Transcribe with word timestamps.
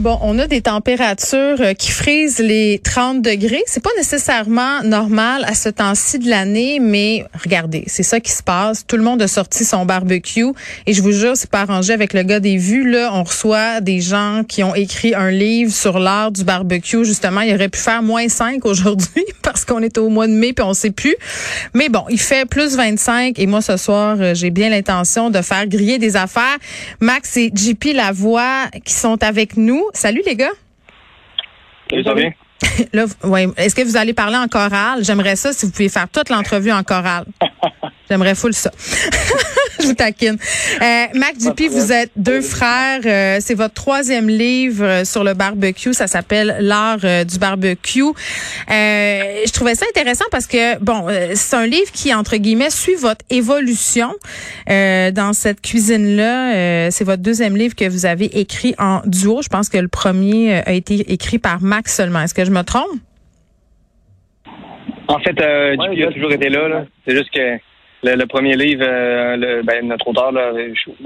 Bon, 0.00 0.18
on 0.22 0.38
a 0.38 0.46
des 0.46 0.62
températures 0.62 1.60
euh, 1.60 1.74
qui 1.74 1.90
frisent 1.90 2.38
les 2.38 2.80
30 2.82 3.20
degrés. 3.20 3.62
C'est 3.66 3.82
pas 3.82 3.90
nécessairement 3.98 4.82
normal 4.82 5.44
à 5.46 5.52
ce 5.52 5.68
temps-ci 5.68 6.18
de 6.18 6.30
l'année, 6.30 6.78
mais 6.80 7.26
regardez, 7.44 7.84
c'est 7.86 8.02
ça 8.02 8.18
qui 8.18 8.32
se 8.32 8.42
passe. 8.42 8.86
Tout 8.86 8.96
le 8.96 9.02
monde 9.02 9.20
a 9.20 9.28
sorti 9.28 9.62
son 9.62 9.84
barbecue 9.84 10.46
et 10.86 10.94
je 10.94 11.02
vous 11.02 11.12
jure, 11.12 11.32
c'est 11.34 11.50
pas 11.50 11.60
arrangé 11.60 11.92
avec 11.92 12.14
le 12.14 12.22
gars 12.22 12.40
des 12.40 12.56
vues. 12.56 12.90
Là, 12.90 13.10
on 13.12 13.24
reçoit 13.24 13.82
des 13.82 14.00
gens 14.00 14.40
qui 14.48 14.64
ont 14.64 14.74
écrit 14.74 15.14
un 15.14 15.30
livre 15.30 15.70
sur 15.70 15.98
l'art 15.98 16.32
du 16.32 16.44
barbecue. 16.44 17.04
Justement, 17.04 17.42
il 17.42 17.54
aurait 17.54 17.68
pu 17.68 17.78
faire 17.78 18.02
moins 18.02 18.26
5 18.26 18.64
aujourd'hui 18.64 19.26
parce 19.42 19.66
qu'on 19.66 19.82
est 19.82 19.98
au 19.98 20.08
mois 20.08 20.28
de 20.28 20.32
mai 20.32 20.54
puis 20.54 20.64
on 20.64 20.72
sait 20.72 20.92
plus. 20.92 21.16
Mais 21.74 21.90
bon, 21.90 22.04
il 22.08 22.20
fait 22.20 22.48
plus 22.48 22.74
25 22.74 23.38
et 23.38 23.46
moi 23.46 23.60
ce 23.60 23.76
soir, 23.76 24.16
euh, 24.18 24.32
j'ai 24.34 24.48
bien 24.48 24.70
l'intention 24.70 25.28
de 25.28 25.42
faire 25.42 25.66
griller 25.66 25.98
des 25.98 26.16
affaires. 26.16 26.56
Max 27.00 27.36
et 27.36 27.52
JP 27.54 27.92
Lavoie 27.92 28.64
qui 28.82 28.94
sont 28.94 29.22
avec 29.22 29.58
nous. 29.58 29.89
Salut 29.92 30.22
les 30.26 30.36
gars. 30.36 30.50
Salut, 31.88 32.04
ça 32.04 32.10
va 32.10 32.16
bien? 32.16 32.32
Là, 32.92 33.06
ouais. 33.24 33.48
Est-ce 33.56 33.74
que 33.74 33.82
vous 33.82 33.96
allez 33.96 34.12
parler 34.12 34.36
en 34.36 34.48
chorale? 34.48 35.02
J'aimerais 35.04 35.36
ça 35.36 35.52
si 35.52 35.66
vous 35.66 35.72
pouviez 35.72 35.88
faire 35.88 36.08
toute 36.08 36.28
l'entrevue 36.28 36.72
en 36.72 36.82
chorale. 36.82 37.24
J'aimerais 38.10 38.34
full 38.34 38.52
ça. 38.52 38.72
Je 39.80 39.86
vous 39.86 39.94
taquine. 39.94 40.36
Euh, 40.82 41.04
Mac 41.14 41.38
Dupuis, 41.38 41.68
vous 41.68 41.92
êtes 41.92 42.10
deux 42.16 42.40
frères. 42.42 43.00
Euh, 43.06 43.38
c'est 43.40 43.54
votre 43.54 43.72
troisième 43.72 44.28
livre 44.28 44.84
euh, 44.84 45.04
sur 45.04 45.24
le 45.24 45.32
barbecue. 45.32 45.94
Ça 45.94 46.06
s'appelle 46.06 46.56
L'art 46.60 46.98
euh, 47.04 47.24
du 47.24 47.38
barbecue. 47.38 48.02
Euh, 48.02 48.12
je 48.68 49.52
trouvais 49.52 49.74
ça 49.74 49.86
intéressant 49.88 50.24
parce 50.30 50.46
que, 50.46 50.78
bon, 50.80 51.06
euh, 51.08 51.30
c'est 51.34 51.56
un 51.56 51.66
livre 51.66 51.90
qui, 51.92 52.12
entre 52.12 52.36
guillemets, 52.36 52.70
suit 52.70 52.96
votre 52.96 53.24
évolution 53.30 54.12
dans 54.66 55.32
cette 55.32 55.60
cuisine-là. 55.60 56.90
c'est 56.90 57.04
votre 57.04 57.22
deuxième 57.22 57.56
livre 57.56 57.74
que 57.74 57.88
vous 57.88 58.06
avez 58.06 58.40
écrit 58.40 58.74
en 58.78 59.00
duo. 59.04 59.40
Je 59.42 59.48
pense 59.48 59.68
que 59.68 59.78
le 59.78 59.88
premier 59.88 60.62
a 60.66 60.72
été 60.72 61.12
écrit 61.12 61.38
par 61.38 61.62
Max 61.62 61.94
seulement. 61.94 62.20
Est-ce 62.20 62.34
que 62.34 62.44
je 62.44 62.50
me 62.50 62.62
trompe? 62.62 63.00
En 65.10 65.18
fait, 65.18 65.40
euh, 65.40 65.74
JP 65.74 66.08
a 66.08 66.12
toujours 66.12 66.32
été 66.32 66.48
là. 66.48 66.68
là. 66.68 66.84
C'est 67.04 67.16
juste 67.16 67.30
que 67.30 67.58
le, 68.02 68.14
le 68.14 68.26
premier 68.26 68.56
livre, 68.56 68.82
euh, 68.86 69.36
le, 69.36 69.62
ben, 69.62 69.86
notre 69.86 70.08
auteur 70.08 70.32
là, 70.32 70.52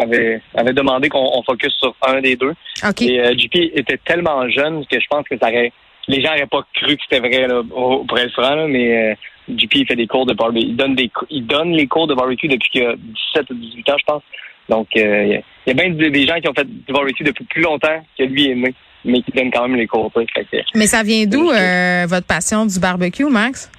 avait, 0.00 0.40
avait 0.54 0.72
demandé 0.72 1.08
qu'on 1.08 1.28
on 1.34 1.42
focus 1.42 1.72
sur 1.78 1.94
un 2.06 2.20
des 2.20 2.36
deux. 2.36 2.52
OK. 2.88 3.02
Et 3.02 3.20
euh, 3.20 3.34
JP 3.36 3.54
était 3.74 3.98
tellement 4.04 4.48
jeune 4.48 4.84
que 4.86 5.00
je 5.00 5.06
pense 5.08 5.24
que 5.28 5.36
ça 5.38 5.48
aurait, 5.48 5.72
les 6.08 6.20
gens 6.22 6.30
n'auraient 6.32 6.46
pas 6.46 6.64
cru 6.74 6.96
que 6.96 7.02
c'était 7.08 7.26
vrai 7.26 7.46
là, 7.48 7.60
au- 7.74 8.04
pour 8.04 8.18
être 8.18 8.32
franc, 8.32 8.54
là, 8.54 8.66
mais 8.68 9.12
euh, 9.12 9.14
JP 9.56 9.74
il 9.74 9.86
fait 9.86 9.96
des 9.96 10.06
cours 10.06 10.26
de 10.26 10.34
barbecue. 10.34 10.66
Il 10.66 10.76
donne 10.76 10.94
des 10.94 11.10
il 11.30 11.46
donne 11.46 11.72
les 11.72 11.86
cours 11.86 12.06
de 12.06 12.14
barbecue 12.14 12.48
depuis 12.48 12.70
qu'il 12.70 12.82
a 12.86 12.94
17 12.96 13.50
ou 13.50 13.54
18 13.54 13.90
ans, 13.90 13.96
je 13.98 14.04
pense. 14.06 14.22
Donc 14.68 14.88
euh, 14.96 15.22
il 15.24 15.32
y 15.32 15.34
a- 15.36 15.40
il 15.66 15.68
y 15.68 15.70
a 15.70 15.74
bien 15.74 15.90
des, 16.10 16.26
gens 16.26 16.38
qui 16.40 16.48
ont 16.48 16.54
fait 16.54 16.66
du 16.66 16.92
barbecue 16.92 17.24
depuis 17.24 17.44
plus 17.44 17.62
longtemps 17.62 18.04
que 18.18 18.22
lui 18.24 18.50
est 18.50 18.54
né, 18.54 18.74
mais 19.04 19.22
qui 19.22 19.30
donnent 19.32 19.50
quand 19.50 19.66
même 19.66 19.76
les 19.78 19.86
cours. 19.86 20.10
Fait 20.12 20.26
que, 20.26 20.56
Mais 20.74 20.86
ça 20.86 21.02
vient 21.02 21.24
d'où 21.26 21.50
euh, 21.50 22.04
votre 22.06 22.26
passion 22.26 22.64
du 22.66 22.78
barbecue, 22.78 23.24
Max? 23.24 23.70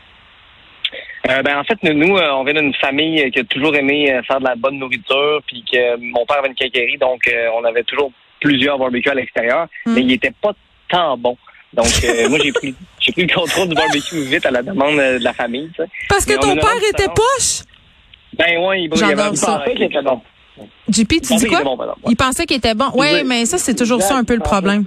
Euh, 1.29 1.41
ben 1.41 1.57
en 1.57 1.63
fait, 1.63 1.77
nous, 1.83 1.93
nous, 1.93 2.17
euh, 2.17 2.31
on 2.33 2.43
vient 2.43 2.53
d'une 2.53 2.73
famille 2.75 3.31
qui 3.31 3.39
a 3.39 3.43
toujours 3.45 3.75
aimé 3.75 4.11
euh, 4.13 4.21
faire 4.23 4.39
de 4.39 4.45
la 4.45 4.55
bonne 4.55 4.77
nourriture, 4.77 5.41
puis 5.47 5.63
que 5.71 5.97
mon 5.97 6.25
père 6.25 6.37
avait 6.39 6.49
une 6.49 6.55
quincaillerie, 6.55 6.97
donc 6.97 7.21
on 7.55 7.63
avait 7.63 7.83
toujours 7.83 8.11
plusieurs 8.39 8.77
barbecues 8.77 9.09
à 9.09 9.15
l'extérieur, 9.15 9.67
Mm. 9.85 9.93
mais 9.93 10.01
il 10.01 10.11
était 10.11 10.33
pas 10.41 10.51
tant 10.89 11.17
bon. 11.17 11.35
Donc 11.73 11.87
euh, 12.03 12.29
moi 12.29 12.37
j'ai 12.43 12.51
pris 12.53 12.75
j'ai 12.99 13.11
pris 13.11 13.23
le 13.25 13.33
contrôle 13.33 13.67
du 13.69 13.75
barbecue 13.75 14.21
vite 14.23 14.45
à 14.45 14.51
la 14.51 14.61
demande 14.61 14.97
de 14.97 15.23
la 15.23 15.33
famille. 15.33 15.69
tu 15.75 15.81
sais. 15.83 15.89
Parce 16.09 16.25
que 16.25 16.33
Mais 16.33 16.39
ton 16.39 16.55
père 16.55 16.77
était 16.89 17.07
poche? 17.07 17.63
Ben 18.37 18.59
ouais, 18.63 18.83
il, 18.83 18.91
il 18.95 19.03
avait 19.03 19.35
ça. 19.35 19.63
qu'il 19.65 19.81
était 19.83 20.01
bon. 20.01 20.21
JP, 20.89 21.07
tu 21.09 21.15
Il 21.15 21.21
pensait 21.21 21.35
dis 21.35 21.39
qu'il 21.39 21.49
quoi? 21.49 21.57
était 21.59 21.63
bon, 21.65 21.77
ouais. 21.77 21.93
Il 22.09 22.15
pensait 22.15 22.45
qu'il 22.45 22.57
était 22.57 22.75
bon. 22.75 22.85
Oui, 22.93 23.07
Oui. 23.13 23.23
mais 23.25 23.45
ça, 23.45 23.57
c'est 23.57 23.75
toujours 23.75 24.01
ça 24.01 24.15
un 24.15 24.23
peu 24.23 24.35
le 24.35 24.41
problème. 24.41 24.85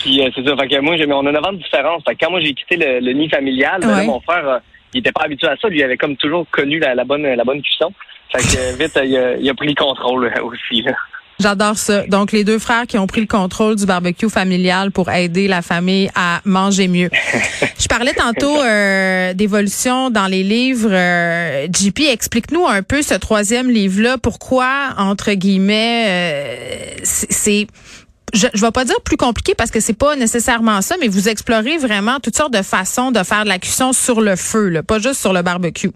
Puis 0.00 0.20
euh, 0.20 0.30
c'est 0.34 0.46
ça. 0.46 0.56
Fait 0.56 0.68
que 0.68 0.80
moi, 0.80 0.96
on 0.96 1.26
a 1.26 1.32
9 1.32 1.46
ans 1.46 1.52
de 1.52 1.58
différence. 1.58 2.02
Fait 2.06 2.14
que 2.14 2.24
quand 2.24 2.30
moi 2.30 2.40
j'ai 2.40 2.54
quitté 2.54 2.76
le, 2.76 3.00
le 3.00 3.12
nid 3.12 3.28
familial, 3.28 3.80
ben 3.80 3.88
là, 3.88 4.02
mon 4.04 4.20
frère, 4.20 4.48
euh, 4.48 4.58
il 4.94 5.00
était 5.00 5.12
pas 5.12 5.24
habitué 5.24 5.48
à 5.48 5.56
ça. 5.56 5.68
Lui, 5.68 5.78
il 5.78 5.82
avait 5.82 5.96
comme 5.96 6.16
toujours 6.16 6.46
connu 6.50 6.78
la, 6.78 6.94
la 6.94 7.04
bonne 7.04 7.22
la 7.22 7.44
bonne 7.44 7.62
cuisson. 7.62 7.92
Fait 8.32 8.42
que 8.42 8.58
euh, 8.58 8.76
vite, 8.78 8.98
il, 9.04 9.16
a, 9.16 9.36
il 9.36 9.48
a 9.48 9.54
pris 9.54 9.68
le 9.68 9.74
contrôle 9.74 10.26
euh, 10.26 10.42
aussi. 10.42 10.82
Là. 10.82 10.92
J'adore 11.40 11.78
ça. 11.78 12.06
Donc, 12.06 12.32
les 12.32 12.44
deux 12.44 12.58
frères 12.58 12.86
qui 12.86 12.98
ont 12.98 13.06
pris 13.06 13.22
le 13.22 13.26
contrôle 13.26 13.74
du 13.74 13.86
barbecue 13.86 14.28
familial 14.28 14.90
pour 14.90 15.10
aider 15.10 15.48
la 15.48 15.62
famille 15.62 16.10
à 16.14 16.42
manger 16.44 16.86
mieux. 16.86 17.08
Je 17.78 17.86
parlais 17.88 18.12
tantôt 18.12 18.60
euh, 18.60 19.32
d'évolution 19.32 20.10
dans 20.10 20.26
les 20.26 20.42
livres. 20.42 20.90
Euh, 20.92 21.66
JP, 21.74 22.00
explique-nous 22.10 22.66
un 22.66 22.82
peu 22.82 23.00
ce 23.00 23.14
troisième 23.14 23.70
livre-là. 23.70 24.18
Pourquoi, 24.18 24.90
entre 24.98 25.32
guillemets, 25.32 26.04
euh, 26.08 27.00
c'est... 27.04 27.66
Je, 28.34 28.46
je 28.54 28.64
vais 28.64 28.70
pas 28.70 28.84
dire 28.84 29.00
plus 29.04 29.16
compliqué 29.16 29.54
parce 29.56 29.70
que 29.70 29.80
c'est 29.80 29.98
pas 29.98 30.16
nécessairement 30.16 30.80
ça, 30.82 30.96
mais 31.00 31.08
vous 31.08 31.28
explorez 31.28 31.78
vraiment 31.78 32.18
toutes 32.22 32.36
sortes 32.36 32.52
de 32.52 32.62
façons 32.62 33.10
de 33.10 33.22
faire 33.24 33.44
de 33.44 33.48
la 33.48 33.58
cuisson 33.58 33.92
sur 33.92 34.20
le 34.20 34.36
feu, 34.36 34.82
pas 34.86 34.98
juste 34.98 35.20
sur 35.20 35.32
le 35.32 35.42
barbecue. 35.42 35.90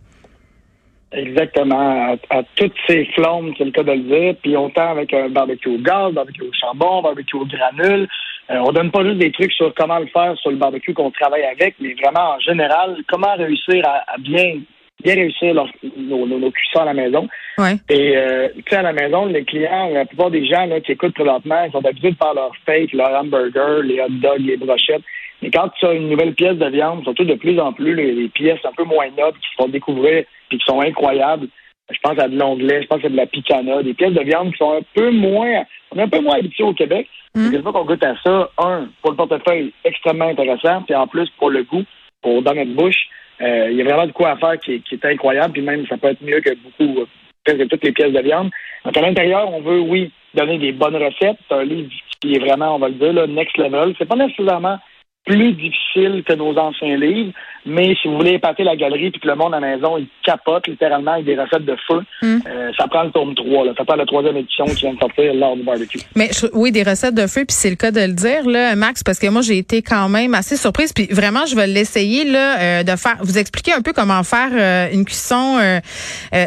Exactement, 1.13 2.17
à, 2.31 2.43
toutes 2.57 2.75
ces 2.89 3.05
flammes, 3.15 3.53
c'est 3.57 3.65
le 3.65 3.71
cas 3.71 3.85
de 3.85 3.93
le 3.93 3.99
dire. 3.99 4.35
Puis 4.43 4.57
autant 4.57 4.91
avec 4.91 5.15
un 5.15 5.29
barbecue 5.29 5.69
au 5.69 5.79
gaz, 5.79 6.13
barbecue 6.13 6.43
au 6.43 6.53
charbon, 6.53 7.03
barbecue 7.03 7.37
au 7.37 7.47
granule. 7.47 8.09
Euh, 8.51 8.59
on 8.59 8.73
donne 8.73 8.91
pas 8.91 9.05
juste 9.05 9.19
des 9.19 9.31
trucs 9.31 9.53
sur 9.53 9.73
comment 9.75 10.01
le 10.01 10.09
faire 10.09 10.37
sur 10.39 10.51
le 10.51 10.57
barbecue 10.57 10.93
qu'on 10.93 11.13
travaille 11.13 11.45
avec, 11.45 11.77
mais 11.81 11.95
vraiment 11.95 12.35
en 12.35 12.41
général, 12.41 12.97
comment 13.09 13.35
réussir 13.37 13.87
à 13.87 14.19
bien 14.19 14.61
bien 15.03 15.15
réussir 15.15 15.55
leur- 15.55 15.71
nos, 15.97 16.27
nos, 16.27 16.39
nos 16.39 16.51
cuissons 16.51 16.81
à 16.81 16.85
la 16.87 16.95
maison. 16.95 17.29
Ouais. 17.59 17.77
Et 17.91 18.17
euh, 18.17 18.49
tu 18.55 18.63
sais, 18.69 18.77
à 18.77 18.83
la 18.83 18.93
maison, 18.93 19.27
les 19.27 19.45
clients, 19.45 19.91
la 19.93 20.05
plupart 20.05 20.31
des 20.31 20.47
gens 20.47 20.67
là, 20.67 20.81
qui 20.81 20.93
écoutent 20.93 21.15
présentement, 21.15 21.65
ils 21.65 21.73
sont 21.73 21.85
habitués 21.85 22.13
de 22.13 22.17
faire 22.17 22.35
leur 22.35 22.53
steak, 22.63 22.93
leur 22.93 23.11
hamburger, 23.11 23.83
les 23.83 24.01
hot 24.01 24.09
dogs, 24.11 24.41
les 24.41 24.57
brochettes. 24.57 25.03
Mais 25.43 25.51
quand 25.51 25.69
tu 25.79 25.87
as 25.87 25.93
une 25.93 26.09
nouvelle 26.09 26.35
pièce 26.35 26.57
de 26.57 26.67
viande, 26.69 27.03
surtout 27.03 27.25
de 27.25 27.35
plus 27.35 27.59
en 27.61 27.73
plus 27.73 27.95
les, 27.95 28.13
les 28.13 28.29
pièces 28.29 28.65
un 28.65 28.73
peu 28.73 28.85
moins 28.85 29.09
nobles 29.19 29.39
qui 29.39 29.51
se 29.51 29.63
font 29.63 29.69
découvrir 29.69 30.25
puis 30.49 30.59
qui 30.59 30.65
sont 30.65 30.81
incroyables. 30.81 31.49
Je 31.91 31.99
pense 32.03 32.19
à 32.19 32.29
de 32.29 32.39
l'onglet, 32.39 32.81
je 32.83 32.87
pense 32.87 33.05
à 33.05 33.11
de 33.11 33.17
la 33.17 33.27
picana, 33.27 33.83
des 33.83 33.93
pièces 33.93 34.15
de 34.15 34.23
viande 34.23 34.53
qui 34.53 34.57
sont 34.57 34.73
un 34.73 34.81
peu 34.95 35.11
moins, 35.11 35.65
on 35.93 35.99
est 35.99 36.03
un 36.03 36.09
peu 36.09 36.21
moins 36.21 36.39
habitués 36.39 36.65
au 36.65 36.73
Québec. 36.73 37.07
Mm. 37.35 37.53
Une 37.53 37.63
fois 37.63 37.73
qu'on 37.73 37.85
goûte 37.85 38.03
à 38.03 38.15
ça, 38.25 38.49
un, 38.57 38.89
pour 39.03 39.11
le 39.11 39.17
portefeuille, 39.19 39.71
extrêmement 39.85 40.29
intéressant, 40.29 40.81
puis 40.83 40.95
en 40.95 41.07
plus 41.07 41.29
pour 41.39 41.51
le 41.51 41.63
goût, 41.65 41.83
pour 42.25 42.43
dans 42.43 42.55
notre 42.55 42.73
bouche, 42.75 43.03
euh, 43.43 43.69
il 43.71 43.77
y 43.77 43.83
a 43.83 43.85
vraiment 43.85 44.07
de 44.07 44.13
quoi 44.13 44.31
à 44.31 44.37
faire 44.37 44.59
qui, 44.59 44.75
est- 44.75 44.79
qui 44.81 44.95
est 44.95 45.05
incroyable, 45.05 45.53
puis 45.53 45.63
même 45.63 45.87
ça 45.87 45.97
peut 45.99 46.09
être 46.09 46.23
mieux 46.23 46.41
que 46.41 46.55
beaucoup, 46.65 47.01
euh, 47.03 47.07
presque 47.45 47.69
toutes 47.69 47.85
les 47.85 47.93
pièces 47.93 48.13
de 48.13 48.21
viande. 48.21 48.51
Donc 48.85 48.97
à 48.97 49.01
l'intérieur, 49.03 49.53
on 49.53 49.61
veut, 49.61 49.81
oui, 49.81 50.11
donner 50.35 50.59
des 50.59 50.73
bonnes 50.73 50.97
recettes. 50.97 51.37
C'est 51.49 51.55
un 51.55 51.65
livre 51.65 51.91
qui 52.21 52.35
est 52.35 52.39
vraiment, 52.39 52.75
on 52.77 52.79
va 52.79 52.89
le 52.89 52.95
dire, 52.95 53.13
là, 53.13 53.27
next 53.27 53.57
level. 53.59 53.95
C'est 53.99 54.09
pas 54.09 54.17
nécessairement 54.17 54.79
plus 55.27 55.53
difficile 55.53 55.84
que 55.95 56.33
nos 56.35 56.57
anciens 56.59 56.97
livres. 56.97 57.33
Mais 57.67 57.95
si 58.03 58.09
vous 58.09 58.17
voulez 58.19 58.33
épater 58.33 58.63
la 58.63 58.77
galerie 58.77 59.11
puis 59.11 59.21
que 59.21 59.27
le 59.27 59.37
monde 59.37 59.55
à 59.55 59.61
la 59.61 59.75
maison, 59.77 59.97
il 59.97 60.07
capote 60.23 60.67
littéralement 60.67 61.13
avec 61.13 61.25
des 61.25 61.35
recettes 61.41 61.65
de 61.65 61.77
feu, 61.89 62.01
Hmm. 62.21 62.39
euh, 62.47 62.71
ça 62.77 62.87
prend 62.89 63.05
le 63.05 63.11
tome 63.11 63.35
3. 63.35 63.65
Là. 63.65 63.73
Ça 63.79 63.85
prend 63.85 63.97
la 63.97 64.05
troisième 64.05 64.37
édition 64.37 64.67
qui 64.67 64.75
vient 64.83 64.93
de 64.95 64.99
sortir 64.99 65.33
lors 65.35 65.57
du 65.57 65.63
barbecue. 65.63 65.99
Mais 66.15 66.29
je- 66.33 66.47
oui, 66.53 66.73
des 66.73 66.83
recettes 66.83 67.15
de 67.15 67.27
feu, 67.27 67.45
puis 67.47 67.57
c'est 67.57 67.71
le 67.71 67.77
cas 67.77 67.91
de 67.91 68.01
le 68.01 68.13
dire, 68.13 68.47
là, 68.47 68.75
Max, 68.77 69.03
parce 69.03 69.19
que 69.19 69.27
moi 69.29 69.41
j'ai 69.41 69.57
été 69.59 69.81
quand 69.81 70.09
même 70.11 70.35
assez 70.35 70.57
surprise. 70.57 70.93
Puis 70.93 71.07
vraiment, 71.11 71.47
je 71.47 71.57
vais 71.57 71.67
l'essayer 71.67 72.25
là 72.25 72.59
euh, 72.61 72.83
de 72.83 72.97
faire, 72.97 73.17
vous 73.21 73.39
expliquer 73.39 73.73
un 73.73 73.81
peu 73.81 73.93
comment 73.95 74.23
faire 74.25 74.51
euh, 74.53 74.89
une 74.93 75.05
cuisson 75.07 75.59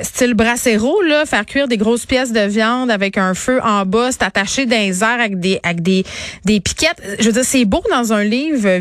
style 0.04 0.34
bracero, 0.34 1.02
là, 1.02 1.26
faire 1.26 1.46
cuire 1.46 1.68
des 1.68 1.78
grosses 1.78 2.06
pièces 2.06 2.32
de 2.34 2.42
viande 2.48 2.92
avec 2.92 3.18
un 3.18 3.34
feu 3.34 3.60
en 3.64 3.86
bas, 3.86 4.12
c'est 4.12 4.24
attaché 4.24 4.66
les 4.66 5.04
airs 5.04 5.20
avec 5.20 5.40
des 5.40 5.60
avec 5.64 5.82
des 5.82 6.04
des 6.46 6.60
piquettes. 6.60 7.02
Je 7.20 7.26
veux 7.26 7.32
dire, 7.32 7.44
c'est 7.44 7.66
beau 7.66 7.82
dans 7.92 8.14
un 8.14 8.24
livre 8.24 8.68
euh, 8.68 8.80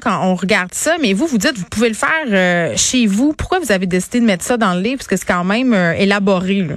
quand 0.00 0.20
on 0.24 0.34
regarde 0.34 0.72
ça, 0.72 0.96
mais 1.00 1.12
vous 1.12 1.26
vous 1.26 1.38
dites 1.38 1.56
vous 1.56 1.68
pouvez 1.70 1.88
le 1.88 1.94
faire 1.94 2.08
euh, 2.28 2.74
chez 2.76 3.06
vous. 3.06 3.32
Pourquoi 3.32 3.58
vous 3.58 3.72
avez 3.72 3.86
décidé 3.86 4.20
de 4.20 4.24
mettre 4.26 4.44
ça 4.44 4.56
dans 4.56 4.74
le 4.74 4.80
livre? 4.80 4.98
Parce 4.98 5.08
que 5.08 5.16
c'est 5.16 5.26
quand 5.26 5.44
même 5.44 5.72
euh, 5.72 5.92
élaboré 5.94 6.62
là. 6.62 6.74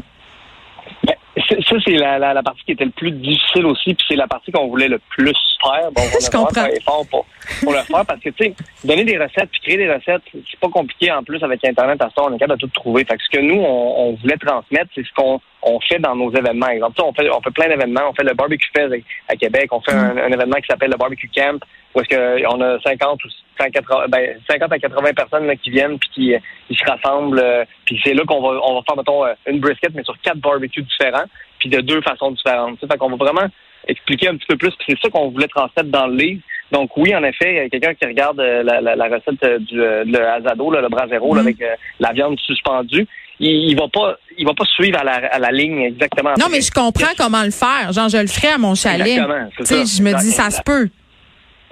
Ben, 1.06 1.16
ça, 1.38 1.76
c'est 1.86 1.92
la, 1.94 2.20
la, 2.20 2.34
la 2.34 2.44
partie 2.44 2.64
qui 2.66 2.72
était 2.74 2.86
le 2.86 2.92
plus 2.92 3.12
difficile 3.12 3.66
aussi, 3.66 3.94
puis 3.94 4.06
c'est 4.10 4.16
la 4.16 4.28
partie 4.28 4.52
qu'on 4.52 4.68
voulait 4.68 4.88
le 4.88 5.00
plus 5.10 5.36
faire. 5.62 5.92
Bon, 5.92 6.02
on 6.16 6.20
Je 6.24 6.30
comprends. 6.30 6.68
fort 6.86 7.06
pour, 7.10 7.26
pour 7.64 7.72
le 7.74 7.80
faire 7.80 8.06
parce 8.06 8.20
que, 8.20 8.30
tu 8.30 8.46
sais, 8.46 8.56
donner 8.84 9.04
des 9.06 9.18
recettes 9.18 9.50
puis 9.52 9.62
créer 9.62 9.78
des 9.78 9.92
recettes, 9.92 10.22
c'est 10.34 10.60
pas 10.60 10.70
compliqué 10.70 11.12
en 11.12 11.24
plus 11.24 11.42
avec 11.44 11.64
Internet 11.66 12.02
à 12.02 12.10
ça, 12.16 12.24
on 12.24 12.34
est 12.36 12.40
capable 12.40 12.60
de 12.62 12.68
tout 12.68 12.74
trouver. 12.74 13.06
Fait 13.06 13.18
que 13.18 13.24
ce 13.24 13.38
que 13.38 13.42
nous, 13.42 13.60
on, 13.62 14.10
on 14.10 14.14
voulait 14.16 14.38
transmettre, 14.38 14.90
c'est 14.96 15.06
ce 15.06 15.14
qu'on 15.16 15.40
on 15.62 15.80
fait 15.82 16.00
dans 16.00 16.16
nos 16.16 16.32
événements. 16.34 16.70
Exemple, 16.70 17.02
on 17.04 17.14
fait, 17.14 17.30
on 17.30 17.42
fait 17.42 17.52
plein 17.52 17.68
d'événements. 17.68 18.10
On 18.10 18.14
fait 18.14 18.24
le 18.24 18.34
Barbecue 18.34 18.70
Fest 18.76 18.94
à, 18.94 19.34
à 19.34 19.36
Québec. 19.36 19.70
On 19.72 19.82
fait 19.82 19.92
un, 19.92 20.18
un 20.18 20.32
événement 20.32 20.58
qui 20.58 20.68
s'appelle 20.68 20.92
le 20.92 20.98
Barbecue 20.98 21.30
Camp, 21.36 21.60
où 22.00 22.02
est-ce 22.02 22.10
que 22.10 22.48
on 22.48 22.62
a 22.62 22.80
50 22.82 23.24
ou 23.26 23.28
180, 23.60 24.06
ben, 24.10 24.38
50 24.50 24.72
à 24.72 24.80
80 24.80 25.14
personnes 25.14 25.48
là, 25.48 25.56
qui 25.56 25.70
viennent 25.70 26.00
puis 26.00 26.10
qui, 26.14 26.34
qui 26.68 26.76
se 26.76 26.84
rassemblent. 26.90 27.40
euh, 27.40 27.66
puis 27.86 28.00
c'est 28.04 28.14
là 28.14 28.24
qu'on 28.26 28.42
va, 28.42 28.60
on 28.64 28.76
va 28.76 28.82
faire, 28.88 28.98
mettons, 28.98 29.26
euh, 29.26 29.34
une 29.48 29.60
brisket, 29.60 29.92
mais 29.94 30.04
sur 30.04 30.20
quatre 30.22 30.38
barbecues 30.40 30.82
différents, 30.84 31.26
puis 31.60 31.70
de 31.70 31.82
deux 31.82 32.02
façons 32.02 32.32
différentes. 32.32 32.80
Fait 32.80 32.98
qu'on 32.98 33.10
va 33.10 33.18
vraiment 33.18 33.48
expliquer 33.88 34.30
un 34.30 34.36
petit 34.38 34.48
peu 34.48 34.56
plus. 34.58 34.72
Puis 34.72 34.86
c'est 34.90 35.00
ça 35.02 35.10
qu'on 35.10 35.30
voulait 35.30 35.48
transmettre 35.48 35.90
dans 35.90 36.08
le 36.08 36.16
livre. 36.16 36.42
Donc 36.72 36.96
oui, 36.98 37.16
en 37.16 37.24
effet, 37.24 37.52
il 37.52 37.56
y 37.56 37.60
a 37.60 37.70
quelqu'un 37.70 37.94
qui 37.96 38.06
regarde 38.06 38.40
euh, 38.40 38.62
la, 38.64 38.80
la, 38.82 38.96
la 38.96 39.06
recette 39.06 39.44
euh, 39.44 39.58
du 39.60 39.82
euh, 39.82 40.04
le 40.06 40.12
là, 40.12 40.82
le 40.82 40.90
brasero, 40.90 41.34
là, 41.36 41.42
Mhm. 41.42 41.48
avec 41.48 41.62
euh, 41.62 41.76
la 42.00 42.12
viande 42.14 42.40
suspendue. 42.40 43.08
Il, 43.42 43.70
il 43.70 43.76
va 43.80 43.88
pas, 43.88 44.18
il 44.38 44.46
va 44.46 44.54
pas 44.54 44.66
suivre 44.66 45.00
à 45.00 45.04
la, 45.04 45.14
à 45.14 45.40
la 45.40 45.50
ligne 45.52 45.82
exactement. 45.82 46.34
Non, 46.38 46.48
mais 46.52 46.62
je 46.62 46.72
comprends 46.72 47.14
comment 47.18 47.42
le 47.44 47.52
faire. 47.52 47.92
Genre, 47.94 48.10
je 48.10 48.18
le 48.18 48.28
ferais 48.28 48.54
à 48.54 48.58
mon 48.58 48.76
chalet. 48.76 49.08
Exactement, 49.08 49.50
c'est 49.58 49.66
ça. 49.66 49.76
je 49.98 50.04
me 50.04 50.14
dis, 50.20 50.32
ça 50.32 50.50
se 50.52 50.62
peut. 50.62 50.90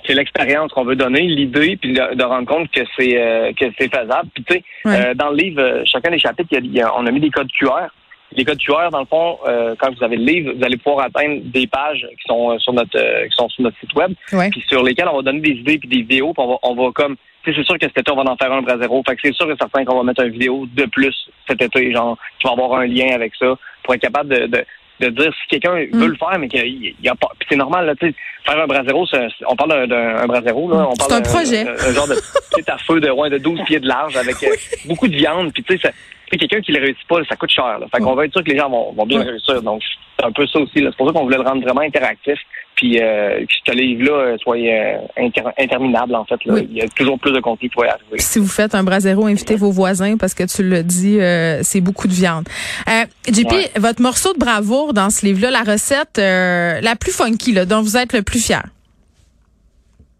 C'est 0.08 0.14
l'expérience 0.14 0.72
qu'on 0.72 0.86
veut 0.86 0.96
donner, 0.96 1.22
l'idée, 1.22 1.78
puis 1.78 1.94
de, 1.94 2.16
de 2.16 2.24
rendre 2.24 2.48
compte 2.48 2.72
que 2.72 2.82
c'est 2.98 3.20
euh, 3.22 3.52
que 3.54 3.66
c'est 3.78 3.94
faisable. 3.94 4.30
Puis 4.34 4.44
tu 4.46 4.54
sais, 4.54 4.64
euh, 4.96 5.14
dans 5.14 5.30
le 5.30 5.36
livre, 5.38 5.62
euh, 5.62 5.84
chacun 5.86 6.10
des 6.12 6.20
chapitres, 6.20 6.50
il 6.52 6.72
y 6.74 6.82
a- 6.82 6.94
on 6.98 7.06
a 7.06 7.12
mis 7.12 7.20
des 7.20 7.30
codes 7.30 7.52
QR. 7.52 7.88
Les 8.36 8.44
codes 8.44 8.60
QR, 8.60 8.90
dans 8.92 9.00
le 9.00 9.06
fond, 9.06 9.38
euh, 9.48 9.74
quand 9.80 9.94
vous 9.96 10.04
avez 10.04 10.18
le 10.18 10.24
livre, 10.26 10.54
vous 10.58 10.64
allez 10.66 10.78
pouvoir 10.78 11.06
atteindre 11.06 11.40
des 11.46 11.66
pages 11.68 12.06
qui 12.12 12.28
sont 12.28 12.58
sur 12.60 12.74
notre 12.74 12.98
qui 13.28 13.36
sont 13.36 13.48
sur 13.50 13.64
notre 13.64 13.78
site 13.80 13.94
web, 13.96 14.12
puis 14.52 14.64
sur 14.68 14.84
lesquelles 14.84 15.08
on 15.12 15.16
va 15.18 15.22
donner 15.22 15.40
des 15.42 15.52
idées 15.52 15.78
puis 15.78 15.88
des 15.88 15.98
vidéos, 16.02 16.34
puis 16.34 16.44
on 16.44 16.48
va, 16.50 16.58
on 16.64 16.76
va 16.76 16.92
comme 16.94 17.16
c'est 17.46 17.54
sûr 17.64 17.78
que 17.80 17.86
cet 17.88 17.98
été, 18.00 18.12
on 18.12 18.16
va 18.22 18.30
en 18.30 18.36
faire 18.36 18.52
un 18.52 18.62
brasero. 18.62 19.02
Fait 19.08 19.16
que 19.16 19.22
c'est 19.24 19.34
sûr 19.34 19.50
et 19.50 19.56
certain 19.58 19.86
qu'on 19.86 19.96
va 19.96 20.04
mettre 20.04 20.22
une 20.26 20.32
vidéo 20.34 20.68
de 20.76 20.84
plus 20.88 21.16
cet 21.48 21.62
été, 21.62 21.94
genre, 21.94 22.18
qui 22.40 22.46
va 22.46 22.52
avoir 22.52 22.82
un 22.82 22.86
lien 22.88 23.08
avec 23.16 23.34
ça, 23.40 23.56
pour 23.84 23.94
être 23.94 24.02
capable 24.02 24.28
de, 24.38 24.48
de, 24.48 24.66
de 25.00 25.10
dire 25.10 25.32
si 25.42 25.48
quelqu'un 25.50 25.86
Mm. 25.92 26.00
veut 26.00 26.08
le 26.08 26.16
faire, 26.16 26.38
mais 26.40 26.48
qu'il 26.48 26.96
y 27.02 27.10
a 27.10 27.16
pas. 27.16 27.30
Puis 27.40 27.48
c'est 27.50 27.56
normal, 27.56 27.86
là, 27.86 27.96
tu 27.96 28.08
sais, 28.08 28.16
faire 28.46 28.60
un 28.60 28.68
brasero, 28.68 29.06
c'est- 29.08 29.28
on 29.48 29.56
parle 29.56 29.70
d'un- 29.70 29.88
d'un 29.88 30.16
un 30.24 30.26
brasero, 30.26 30.70
là. 30.72 30.88
On 30.90 30.96
C'est 30.96 31.08
parle 31.08 31.14
un 31.14 31.22
d'un- 31.22 31.30
projet. 31.30 31.68
Un 31.68 31.94
genre 31.94 32.08
de 32.08 32.16
petit 32.56 32.72
à 32.72 32.78
feu 32.78 33.00
de, 33.00 33.10
ouais, 33.12 33.30
de 33.30 33.38
12 33.38 33.60
pieds 33.66 33.80
de 33.80 33.88
large 33.88 34.16
avec 34.16 34.42
euh, 34.44 34.56
beaucoup 34.86 35.08
de 35.08 35.16
viande. 35.16 35.52
Puis 35.54 35.64
tu 35.64 35.74
sais, 35.76 35.80
ça- 35.84 35.90
tu 35.92 35.96
sais, 35.98 36.04
quelqu'un 36.36 36.60
qui 36.60 36.74
le 36.74 36.80
réussit 36.82 37.08
pas, 37.08 37.24
ça 37.30 37.36
coûte 37.38 37.52
cher. 37.52 37.80
Là. 37.80 37.86
Fait 37.94 38.02
qu'on 38.02 38.16
va 38.16 38.26
être 38.26 38.34
sûr 38.34 38.44
que 38.44 38.52
les 38.52 38.58
gens 38.58 38.70
vont, 38.70 38.92
vont 38.92 39.06
bien 39.06 39.24
le 39.24 39.30
réussir. 39.32 39.62
Donc, 39.62 39.82
c'est 40.20 40.26
un 40.26 40.32
peu 40.34 40.46
ça 40.48 40.60
aussi. 40.60 40.74
C'est 40.76 40.96
pour 40.98 41.08
ça 41.08 41.14
qu'on 41.14 41.24
voulait 41.24 41.38
le 41.38 41.44
rendre 41.44 41.62
vraiment 41.62 41.82
interactif. 41.82 42.38
Puis 42.76 43.00
euh, 43.02 43.40
que 43.40 43.54
ce 43.66 43.72
livre-là 43.76 44.12
euh, 44.12 44.38
soit 44.40 44.58
euh, 44.58 44.98
inter- 45.18 45.42
interminable, 45.58 46.14
en 46.16 46.26
fait. 46.26 46.44
Là. 46.46 46.56
Oui. 46.56 46.68
Il 46.70 46.78
y 46.78 46.82
a 46.82 46.88
toujours 46.90 47.18
plus 47.18 47.32
de 47.32 47.40
contenu 47.40 47.70
qui 47.70 47.76
va 47.80 47.86
y 47.86 47.90
arriver. 47.90 48.06
Puis 48.12 48.22
si 48.22 48.38
vous 48.40 48.48
faites 48.48 48.76
un 48.76 48.84
brasero, 48.84 49.26
invitez 49.26 49.56
vos 49.56 49.72
voisins 49.72 50.18
parce 50.18 50.34
que 50.36 50.44
tu 50.44 50.62
le 50.64 50.84
dis, 50.84 51.20
euh, 51.20 51.62
c'est 51.64 51.82
beaucoup 51.82 52.08
de 52.08 52.14
viande. 52.14 52.48
Euh, 52.90 53.06
JP, 53.32 53.52
Ouais. 53.52 53.72
votre 53.78 54.02
morceau 54.02 54.34
de 54.34 54.40
bravoure 54.40 54.94
dans 54.94 55.10
ce 55.10 55.26
livre-là, 55.26 55.50
la 55.52 55.64
recette 55.72 56.20
euh, 56.20 56.80
la 56.82 56.96
plus 56.96 57.12
funky, 57.16 57.54
là, 57.54 57.66
dont 57.66 57.82
vous 57.82 57.98
êtes 57.98 58.14
le 58.14 58.22
plus 58.22 58.46
fier. 58.46 58.64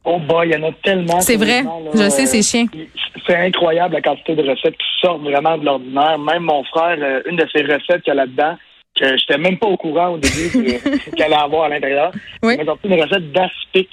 Oh 0.10 0.20
boy, 0.20 0.48
il 0.48 0.54
y 0.54 0.56
en 0.64 0.68
a 0.70 0.72
tellement. 0.84 1.20
C'est 1.20 1.36
vrai. 1.36 1.64
là. 1.64 1.70
Je 1.94 2.10
sais, 2.10 2.26
c'est 2.26 2.40
Euh, 2.40 2.42
chien. 2.42 2.66
C'est 3.28 3.36
incroyable 3.36 3.94
la 3.96 4.02
quantité 4.02 4.36
de 4.36 4.50
recettes 4.50 4.78
qui 4.78 4.86
sortent 5.02 5.22
vraiment 5.22 5.58
de 5.58 5.66
l'ordinaire. 5.66 6.18
Même 6.18 6.44
mon 6.44 6.64
frère, 6.64 6.98
euh, 7.02 7.22
une 7.30 7.36
de 7.36 7.46
ses 7.54 7.62
recettes 7.64 8.04
qu'il 8.04 8.08
y 8.08 8.12
a 8.12 8.14
là-dedans, 8.16 8.56
que 8.98 9.18
j'étais 9.18 9.38
même 9.38 9.58
pas 9.58 9.68
au 9.68 9.76
courant 9.76 10.10
au 10.14 10.18
début 10.18 10.50
que- 10.50 11.12
qu'elle 11.16 11.26
allait 11.34 11.36
avoir 11.44 11.64
à 11.66 11.70
l'intérieur. 11.70 12.12
Oui. 12.42 12.54
Il 12.54 12.60
m'a 12.60 12.66
sorti 12.66 12.88
une 12.88 13.02
recette 13.02 13.32
d'aspic. 13.34 13.90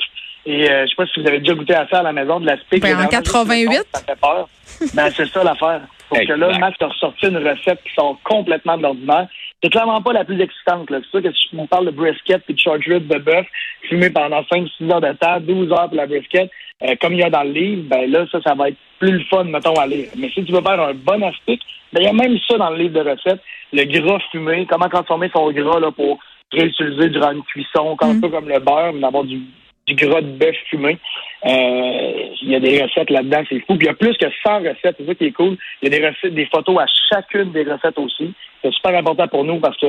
Et 0.47 0.71
euh, 0.71 0.85
je 0.85 0.91
sais 0.91 0.95
pas 0.97 1.07
si 1.07 1.21
vous 1.21 1.27
avez 1.27 1.39
déjà 1.41 1.55
goûté 1.55 1.75
à 1.75 1.89
ça 1.89 1.99
à 2.01 2.03
la 2.03 2.13
maison, 2.13 2.39
de 2.39 2.47
l'aspic. 2.47 2.81
Ben, 2.83 2.89
en 2.95 3.11
Généralement, 3.11 3.11
88? 3.11 3.83
Ça 3.95 4.01
fait 4.07 4.21
peur. 4.21 4.49
Ben, 4.95 5.11
c'est 5.17 5.27
ça 5.29 5.43
l'affaire. 5.43 5.81
Parce 6.11 6.27
que 6.27 6.33
là. 6.33 6.59
Max 6.59 6.77
a 6.81 6.87
ressorti 6.87 7.27
une 7.27 7.39
recette 7.39 7.83
qui 7.85 7.93
sort 7.95 8.19
complètement 8.25 8.77
de 8.77 8.83
l'ordinaire. 8.83 9.27
C'est 9.65 9.71
clairement 9.71 10.03
pas 10.03 10.13
la 10.13 10.27
plus 10.27 10.39
excitante. 10.43 10.91
là. 10.91 10.99
C'est 11.03 11.11
sûr 11.11 11.23
que 11.23 11.35
si 11.35 11.57
vous 11.57 11.67
parle 11.67 11.87
de 11.87 11.91
brisket 11.91 12.45
puis 12.45 12.53
de 12.53 12.61
short 12.61 12.83
rib 12.85 13.07
de 13.07 13.17
bœuf, 13.17 13.47
fumé 13.89 14.11
pendant 14.11 14.43
5-6 14.43 14.93
heures 14.93 15.01
de 15.01 15.13
temps, 15.15 15.41
12 15.41 15.73
heures 15.73 15.89
pour 15.89 15.97
la 15.97 16.07
brisket, 16.07 16.51
euh, 16.83 16.95
comme 17.01 17.15
il 17.15 17.21
y 17.21 17.23
a 17.23 17.31
dans 17.31 17.45
le 17.45 17.53
livre, 17.53 17.85
ben 17.89 18.11
là, 18.11 18.27
ça, 18.31 18.43
ça 18.43 18.55
va 18.55 18.69
être 18.69 18.77
plus 18.99 19.13
le 19.13 19.25
fun, 19.25 19.45
mettons, 19.45 19.73
à 19.73 19.87
lire. 19.87 20.09
Mais 20.19 20.29
si 20.29 20.45
tu 20.45 20.53
veux 20.53 20.61
faire 20.61 20.79
un 20.83 20.93
bon 20.93 21.23
aspic, 21.23 21.63
ben 21.95 22.03
il 22.03 22.05
y 22.05 22.09
a 22.09 22.13
même 22.13 22.37
ça 22.47 22.59
dans 22.59 22.69
le 22.69 22.77
livre 22.77 23.03
de 23.03 23.09
recettes. 23.09 23.41
Le 23.73 23.85
gras 23.85 24.19
fumé, 24.31 24.67
comment 24.69 24.91
transformer 24.91 25.31
son 25.33 25.51
gras 25.51 25.81
là, 25.81 25.91
pour 25.91 26.19
réutiliser 26.53 27.09
durant 27.09 27.33
une 27.33 27.43
cuisson, 27.45 27.97
un 28.03 28.21
peu 28.21 28.29
comme 28.29 28.51
le 28.51 28.59
beurre, 28.59 28.93
mais 28.93 29.01
d'avoir 29.01 29.25
du, 29.25 29.41
du 29.87 29.95
gras 29.95 30.21
de 30.21 30.29
bœuf 30.29 30.57
fumé. 30.71 30.99
Euh, 31.47 32.13
il 32.43 32.51
y 32.51 32.55
a 32.55 32.61
des 32.61 32.83
recettes 32.83 33.11
là-dedans, 33.11 33.43
c'est 33.49 33.61
fou. 33.61 33.77
Puis 33.77 33.81
il 33.83 33.87
y 33.87 33.89
a 33.89 33.95
plus 33.95 34.17
que 34.17 34.27
100 34.45 34.59
recettes, 34.61 34.97
c'est 34.99 35.07
ça 35.07 35.15
qui 35.15 35.25
est 35.27 35.33
cool. 35.33 35.57
Il 35.83 35.93
y 35.93 35.95
a 35.95 35.99
des 35.99 36.07
recettes, 36.07 36.35
des 36.35 36.47
photos 36.47 36.79
à 36.81 36.87
chacune 37.13 37.53
des 37.53 37.65
recettes 37.65 37.99
aussi. 37.99 38.33
C'est 38.63 38.73
super 38.73 38.97
important 38.97 39.29
pour 39.29 39.45
nous 39.45 39.61
parce 39.61 39.77
que 39.79 39.87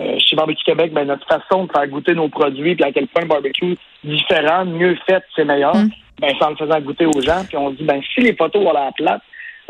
euh, 0.00 0.16
chez 0.18 0.36
Barbecue 0.36 0.62
Québec, 0.64 0.92
ben, 0.92 1.04
notre 1.06 1.26
façon 1.26 1.64
de 1.64 1.72
faire 1.72 1.86
goûter 1.88 2.14
nos 2.14 2.28
produits, 2.28 2.74
puis 2.76 2.84
à 2.84 2.92
quel 2.92 3.06
point 3.08 3.22
le 3.22 3.28
barbecue 3.28 3.74
différent, 4.04 4.64
mieux 4.66 4.96
fait, 5.08 5.22
c'est 5.34 5.44
meilleur, 5.44 5.74
Mm. 5.74 5.88
ben, 6.20 6.34
c'est 6.38 6.44
en 6.44 6.50
le 6.50 6.56
faisant 6.56 6.80
goûter 6.80 7.06
aux 7.06 7.20
gens. 7.20 7.42
Puis 7.48 7.56
on 7.56 7.70
dit, 7.70 7.84
ben, 7.84 8.00
si 8.14 8.20
les 8.20 8.36
photos 8.36 8.66
ont 8.66 8.72
la 8.72 8.92
plate, 8.94 9.22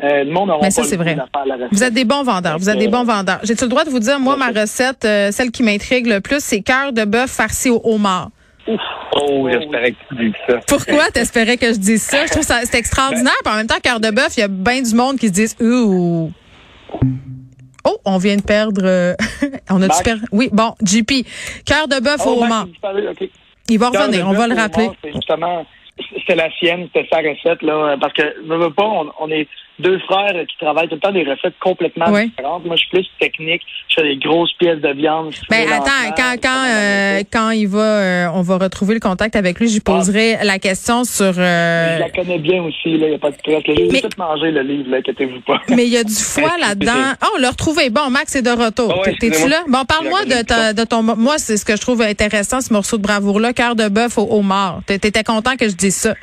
euh, 0.03 0.25
le 0.25 0.31
monde 0.31 0.49
Mais 0.61 0.67
pas 0.69 0.71
ça, 0.71 0.85
c'est 0.85 0.97
vrai. 0.97 1.15
de 1.15 1.21
faire 1.21 1.47
la 1.47 1.55
recette. 1.55 1.69
Vous 1.73 1.83
êtes 1.85 1.95
des 1.95 2.05
bons 2.05 2.23
vendeurs. 2.23 2.59
Vous 2.59 2.69
êtes 2.71 2.79
des 2.79 2.89
bons 2.89 3.05
vendeurs. 3.05 3.39
J'ai-tu 3.43 3.65
le 3.65 3.71
droit 3.71 3.85
de 3.85 3.91
vous 3.91 3.99
dire, 4.01 4.19
moi, 4.21 4.37
ma 4.37 4.49
recette, 4.49 5.05
euh, 5.05 5.31
celle 5.31 5.51
qui 5.51 5.63
m'intrigue 5.63 6.07
le 6.07 6.21
plus, 6.21 6.43
c'est 6.43 6.63
cœur 6.63 6.93
de 6.93 7.05
bœuf 7.05 7.31
farci 7.31 7.71
au 7.71 7.81
homard? 7.85 8.29
Oh, 9.17 9.49
j'espérais 9.51 9.93
que 9.93 9.97
tu 10.09 10.15
dises 10.25 10.35
ça. 10.47 10.61
Pourquoi 10.67 11.11
t'espérais 11.11 11.57
que 11.57 11.69
je 11.73 11.79
dise 11.79 12.03
ça? 12.03 12.27
Je 12.27 12.31
trouve 12.31 12.43
ça 12.45 12.61
c'est 12.65 12.79
extraordinaire. 12.79 13.33
Puis 13.45 13.53
en 13.53 13.57
même 13.57 13.67
temps, 13.67 13.81
cœur 13.83 14.01
de 14.01 14.11
bœuf, 14.11 14.37
il 14.37 14.41
y 14.41 14.43
a 14.43 14.49
bien 14.49 14.83
du 14.83 14.95
monde 14.95 15.19
qui 15.19 15.29
se 15.29 15.33
disent 15.33 15.57
Ouh. 15.61 16.31
Oh, 17.85 17.97
on 18.05 18.19
vient 18.19 18.37
de 18.37 18.43
perdre. 18.43 18.83
euh, 18.85 19.15
on 19.71 19.77
a 19.83 19.87
Max? 19.87 19.99
du 19.99 20.05
per... 20.05 20.17
Oui, 20.33 20.51
bon, 20.53 20.75
JP. 20.85 21.27
Cœur 21.65 21.89
de 21.89 22.01
bœuf 22.01 22.21
Oh, 22.27 22.31
au 22.31 22.45
OK. 22.45 23.29
Il 23.71 23.79
va 23.79 23.89
revenir, 23.91 24.27
on 24.29 24.33
va 24.33 24.47
le 24.47 24.55
rappeler. 24.55 24.91
C'est 25.03 25.13
justement, 25.13 25.67
c'était 26.17 26.35
la 26.35 26.51
sienne, 26.53 26.89
c'était 26.93 27.07
sa 27.11 27.19
recette, 27.19 27.63
là, 27.63 27.97
parce 28.01 28.13
que, 28.15 28.23
je 28.23 28.53
veux 28.55 28.73
pas, 28.73 28.85
on, 28.85 29.11
on 29.21 29.31
est 29.31 29.47
deux 29.79 29.99
frères 30.01 30.33
qui 30.49 30.57
travaillent 30.61 30.89
tout 30.89 30.95
le 30.97 31.01
temps 31.01 31.13
des 31.13 31.25
recettes 31.25 31.55
complètement 31.61 32.11
Ouais. 32.11 32.27
différentes. 32.27 32.65
Moi, 32.65 32.77
je 32.77 32.81
suis 32.81 32.91
plus 32.91 33.07
technique, 33.21 33.63
je 33.89 33.95
fais 33.95 34.03
des 34.03 34.17
grosses 34.17 34.53
pièces 34.59 34.81
de 34.81 34.93
viande. 34.93 35.33
Ben 35.51 35.63
fumées 35.63 35.73
attends, 35.73 36.15
quand 36.17 36.35
quand 36.43 36.65
euh, 36.67 37.21
quand 37.33 37.51
il 37.51 37.69
va, 37.69 37.79
euh, 37.81 38.27
on 38.35 38.43
va 38.43 38.59
retrouver 38.59 38.95
le 38.95 39.01
contact 39.01 39.37
avec 39.37 39.59
lui. 39.61 39.69
Je 39.69 39.75
lui 39.75 39.81
poserai 39.81 40.39
la 40.45 40.59
question 40.59 41.05
sur. 41.05 41.33
Je 41.33 41.41
euh, 41.41 41.99
la 41.99 42.11
connais 42.11 42.39
bien 42.39 42.63
aussi, 42.63 42.97
là, 42.99 43.07
il 43.07 43.11
n'y 43.11 43.15
a 43.15 43.19
pas 43.19 43.31
de 43.31 43.37
stress. 43.37 43.63
J'ai 43.67 43.89
Mais- 43.93 44.01
tout 44.01 44.09
mangé 44.19 44.51
le 44.51 44.63
livre, 44.63 44.91
là, 44.91 44.97
inquiétez-vous 44.99 45.41
pas. 45.41 45.61
mais 45.69 45.85
il 45.87 45.93
y 45.93 45.97
a 45.97 46.05
du 46.05 46.13
foie 46.35 46.57
là-dedans. 46.61 47.15
Oh, 47.25 47.29
on 47.37 47.41
l'a 47.41 47.51
retrouvé. 47.51 47.91
Bon, 47.91 48.11
Max 48.11 48.35
est 48.37 48.43
de 48.43 48.51
retour. 48.51 48.93
Ah 48.97 49.09
ouais, 49.09 49.17
T'es-tu 49.19 49.49
là? 49.49 49.63
Bon, 49.69 49.85
parle-moi 49.85 50.21
Je 50.29 50.39
de, 50.39 50.43
ta, 50.45 50.73
de 50.73 50.85
ton. 50.85 51.03
Moi, 51.03 51.39
c'est 51.39 51.57
ce 51.57 51.65
que 51.65 51.77
je 51.77 51.81
trouve 51.81 52.03
intéressant, 52.03 52.61
ce 52.61 52.73
morceau 52.73 52.97
de 52.99 53.03
bravoure-là, 53.03 53.53
cœur 53.53 53.77
de 53.77 53.89
bœuf 53.89 54.19
au 54.19 54.27
homard. 54.31 54.81
T'é- 54.87 54.99
T'étais 54.99 55.23
content 55.25 55.57
que 55.57 55.69
je 55.69 55.75
dise 55.75 55.95
ça. 55.97 56.15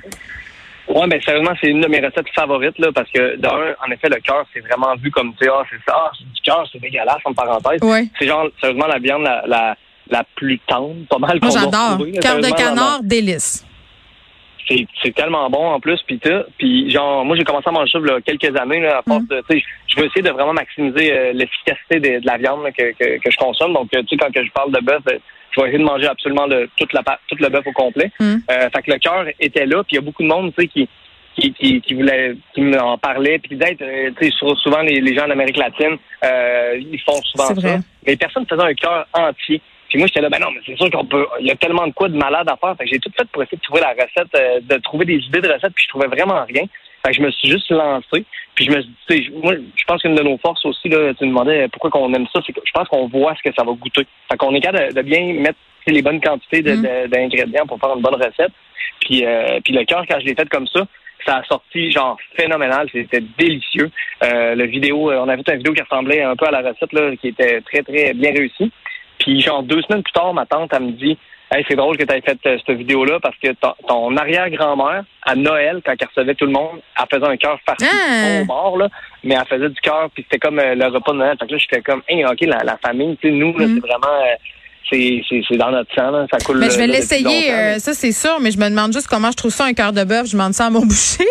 Ouais, 0.88 1.08
ben 1.08 1.20
sérieusement, 1.22 1.54
c'est 1.60 1.68
une 1.70 1.82
de 1.82 1.88
mes 1.88 2.00
recettes 2.00 2.30
favorites 2.36 2.78
là, 2.78 2.92
parce 2.94 3.10
que 3.12 3.38
d'un, 3.38 3.50
en 3.86 3.92
effet, 3.92 4.08
le 4.10 4.20
cœur, 4.22 4.46
c'est 4.54 4.60
vraiment 4.60 4.96
vu 4.96 5.10
comme 5.10 5.34
tu 5.36 5.46
sais, 5.46 5.52
ah, 5.52 5.64
c'est 5.70 5.78
ça, 5.90 5.96
ah, 5.98 6.12
c'est 6.18 6.26
du 6.32 6.42
cœur, 6.42 6.68
c'est 6.72 6.80
dégueulasse 6.80 7.22
en 7.26 7.34
parenthèse. 7.34 7.82
Ouais. 7.82 8.06
C'est 8.20 8.28
genre 8.28 8.48
sérieusement 8.62 8.88
la 8.88 9.00
viande 9.00 9.24
la, 9.24 9.44
la, 9.48 9.76
la 10.10 10.24
plus 10.36 10.60
tendre, 10.68 10.96
pas 11.10 11.18
mal 11.18 11.40
Moi, 11.42 11.50
j'adore. 11.52 11.98
là, 12.06 12.20
Cœur 12.22 12.38
de 12.38 12.56
canard, 12.56 13.00
délice. 13.02 13.66
c'est 14.68 14.86
c'est 15.02 15.14
tellement 15.16 15.50
bon 15.50 15.66
en 15.74 15.80
plus 15.80 16.00
puis 16.08 16.20
puis 16.58 16.90
genre 16.92 17.24
moi 17.26 17.36
j'ai 17.36 17.44
commencé 17.44 17.68
à 17.70 17.72
manger 17.72 17.92
ça 17.92 18.00
il 18.04 18.08
y 18.08 18.12
a 18.12 18.22
quelques 18.22 18.56
années 18.60 18.82
là, 18.82 18.98
à 19.00 19.02
force 19.04 19.24
Mm. 19.24 19.28
de 19.28 19.44
tu 19.50 19.58
sais 19.60 19.64
je 19.88 20.00
veux 20.00 20.06
essayer 20.08 20.22
de 20.24 20.32
vraiment 20.32 20.54
maximiser 20.54 21.12
euh, 21.12 21.34
l'efficacité 21.34 22.00
de, 22.00 22.20
de 22.20 22.26
la 22.26 22.38
viande 22.38 22.64
là, 22.64 22.72
que, 22.72 22.92
que, 22.94 23.18
que 23.24 23.32
je 23.32 23.38
consomme 23.38 23.74
donc 23.74 23.90
tu 23.92 24.00
sais 24.10 24.18
quand 24.18 24.32
que 24.34 24.44
je 24.44 24.52
parle 24.52 24.72
de 24.72 24.80
bœuf 24.82 25.02
euh, 25.12 25.18
tu 25.56 25.62
vas 25.62 25.68
essayer 25.68 25.80
de 25.80 25.88
manger 25.88 26.08
absolument 26.08 26.48
le, 26.48 26.70
toute 26.78 26.92
la 26.92 27.02
tout 27.28 27.38
le 27.40 27.50
bœuf 27.50 27.66
au 27.66 27.72
complet. 27.72 28.12
Mm. 28.20 28.36
Euh, 28.52 28.70
fait 28.70 28.82
que 28.84 28.92
le 28.92 29.00
cœur 29.00 29.26
était 29.40 29.66
là, 29.66 29.84
puis 29.84 29.94
il 29.94 29.96
y 29.96 29.98
a 30.00 30.02
beaucoup 30.02 30.24
de 30.24 30.28
monde, 30.28 30.54
tu 30.56 30.64
sais, 30.64 30.68
qui 30.68 30.90
qui, 31.38 31.54
qui, 31.54 31.82
qui 31.82 31.94
voulait 31.94 32.36
qui 32.54 32.62
m'en 32.62 32.98
parlait 32.98 33.40
puis 33.40 33.58
d'être 33.58 33.82
euh, 33.82 34.10
tu 34.20 34.32
sais 34.32 34.56
souvent 34.64 34.82
les, 34.82 35.02
les 35.02 35.14
gens 35.14 35.28
d'Amérique 35.28 35.58
latine 35.58 35.98
euh, 36.24 36.78
ils 36.80 37.02
font 37.02 37.22
souvent 37.24 37.54
ça. 37.54 37.78
mais 38.08 38.16
personne 38.16 38.46
faisait 38.48 38.64
un 38.64 38.74
cœur 38.74 39.06
entier. 39.12 39.62
Puis 39.90 40.00
moi 40.00 40.08
j'étais 40.08 40.22
là 40.22 40.30
ben 40.30 40.40
non 40.40 40.48
mais 40.54 40.62
c'est 40.66 40.78
sûr 40.78 40.90
qu'on 40.90 41.06
peut 41.06 41.26
il 41.42 41.48
y 41.48 41.52
a 41.52 41.56
tellement 41.56 41.88
de 41.88 41.92
quoi 41.92 42.08
de 42.08 42.16
malade 42.16 42.48
à 42.50 42.56
faire. 42.56 42.76
Fait 42.78 42.86
que 42.86 42.90
j'ai 42.90 43.00
tout 43.00 43.12
fait 43.18 43.28
pour 43.32 43.44
essayer 43.44 43.58
de 43.58 43.64
trouver 43.64 43.82
la 43.82 43.90
recette 43.90 44.34
euh, 44.36 44.60
de 44.62 44.78
trouver 44.82 45.06
des 45.06 45.18
idées 45.18 45.42
de 45.42 45.52
recettes 45.52 45.74
puis 45.76 45.84
je 45.84 45.90
trouvais 45.90 46.08
vraiment 46.08 46.46
rien 46.46 46.64
fait 47.06 47.12
que 47.12 47.18
je 47.18 47.22
me 47.22 47.32
suis 47.32 47.50
juste 47.50 47.70
lancé 47.72 48.26
puis 48.56 48.66
je 48.66 48.72
me 48.72 48.82
suis 48.82 48.90
dit 48.90 48.96
tu 49.08 49.24
sais, 49.26 49.32
moi 49.44 49.54
je 49.76 49.84
pense 49.86 50.02
qu'une 50.02 50.16
de 50.16 50.24
nos 50.24 50.38
forces 50.40 50.66
aussi 50.66 50.90
là 50.90 51.14
tu 51.14 51.26
me 51.26 51.30
demandais 51.30 51.68
pourquoi 51.70 51.92
qu'on 51.92 52.14
aime 52.14 52.28
ça 52.34 52.42
c'est 52.46 52.54
que 52.54 52.62
je 52.66 52.72
pense 52.72 52.88
qu'on 52.88 53.08
voit 53.08 53.36
ce 53.36 53.48
que 53.50 53.56
ça 53.56 53.64
va 53.64 53.72
goûter 53.74 54.06
fait 54.32 54.38
qu'on 54.38 54.54
est 54.56 54.62
capable 54.62 54.90
de, 54.94 54.96
de 54.96 55.02
bien 55.02 55.34
mettre 55.34 55.60
les 55.88 56.02
bonnes 56.02 56.20
quantités 56.22 56.62
de- 56.62 56.76
Mm. 56.76 57.08
d'ingrédients 57.10 57.66
pour 57.68 57.80
faire 57.80 57.96
une 57.96 58.02
bonne 58.02 58.16
recette 58.16 58.52
puis 59.02 59.24
euh, 59.26 59.60
puis 59.64 59.74
le 59.74 59.84
cœur 59.86 60.04
quand 60.10 60.20
je 60.20 60.26
l'ai 60.26 60.36
fait 60.36 60.50
comme 60.50 60.68
ça 60.68 60.86
ça 61.26 61.38
a 61.38 61.44
sorti 61.46 61.90
genre 61.92 62.18
phénoménal, 62.38 62.88
c'était 62.92 63.24
délicieux. 63.40 63.90
Euh, 64.24 64.54
le 64.54 64.66
vidéo, 64.66 65.10
euh, 65.10 65.18
on 65.26 65.28
a 65.30 65.36
vu 65.36 65.42
une 65.48 65.58
vidéo 65.58 65.74
qui 65.74 65.82
ressemblait 65.82 66.22
un 66.22 66.36
peu 66.36 66.46
à 66.46 66.52
la 66.52 66.60
recette 66.60 66.94
là, 66.94 67.16
qui 67.16 67.30
était 67.30 67.62
très 67.62 67.82
très 67.82 68.14
bien 68.14 68.32
réussie. 68.32 68.72
Puis 69.18 69.42
genre 69.42 69.64
deux 69.64 69.82
semaines 69.84 70.04
plus 70.04 70.12
tard, 70.12 70.36
ma 70.36 70.46
tante 70.46 70.72
elle 70.74 70.84
me 70.84 70.92
dit, 70.92 71.18
hey 71.58 71.66
c'est 71.68 71.76
drôle 71.76 71.98
que 71.98 72.04
tu 72.04 72.14
aies 72.14 72.22
fait 72.22 72.38
euh, 72.46 72.58
cette 72.66 72.78
vidéo 72.78 73.06
là 73.06 73.20
parce 73.22 73.36
que 73.38 73.52
ton, 73.54 73.74
ton 73.88 74.16
arrière-grand-mère 74.18 75.04
à 75.24 75.36
Noël 75.36 75.82
quand 75.86 75.94
elle 76.00 76.08
recevait 76.08 76.36
tout 76.36 76.46
le 76.46 76.52
monde, 76.52 76.80
elle 77.00 77.06
faisait 77.20 77.32
un 77.32 77.38
cœur 77.38 77.58
farci 77.66 77.86
Ah! 77.92 78.42
au 78.42 78.46
bord 78.46 78.78
là, 78.78 78.90
mais 79.24 79.36
elle 79.36 79.48
faisait 79.48 79.70
du 79.70 79.80
cœur 79.82 80.10
puis 80.14 80.24
c'était 80.24 80.40
comme 80.40 80.60
euh, 80.60 80.76
le 80.76 80.86
repas 80.88 81.14
de 81.14 81.18
Noël. 81.18 81.38
Fait 81.40 81.48
que 81.48 81.52
là 81.54 81.58
je 81.58 81.66
fais 81.70 81.82
comme, 81.82 82.02
hey 82.08 82.26
ok 82.26 82.42
la, 82.42 82.64
la 82.64 82.78
famille, 82.78 83.18
tu 83.22 83.30
sais 83.30 83.34
nous 83.34 83.58
là 83.58 83.66
Mm. 83.68 83.76
c'est 83.76 83.88
vraiment 83.88 84.16
euh, 84.22 84.36
c'est 84.92 85.58
dans 85.58 85.72
notre 85.72 85.94
sang 85.96 86.12
là, 86.12 86.28
ça 86.32 86.38
coule. 86.46 86.60
Mais 86.60 86.70
je 86.70 86.78
vais 86.78 86.86
l'essayer, 86.88 87.52
mais- 87.52 87.80
ça 87.80 87.94
c'est 87.94 88.12
sûr, 88.12 88.40
mais 88.40 88.52
je 88.52 88.60
me 88.60 88.70
demande 88.70 88.94
juste 88.94 89.08
comment 89.08 89.32
je 89.32 89.38
trouve 89.38 89.52
ça 89.52 89.66
un 89.66 89.74
cœur 89.74 89.94
de 89.94 90.04
bœuf. 90.04 90.28
Je 90.28 90.34
demande 90.34 90.54
ça 90.54 90.68
à 90.68 90.70
mon 90.70 90.82
boucher. 90.86 91.24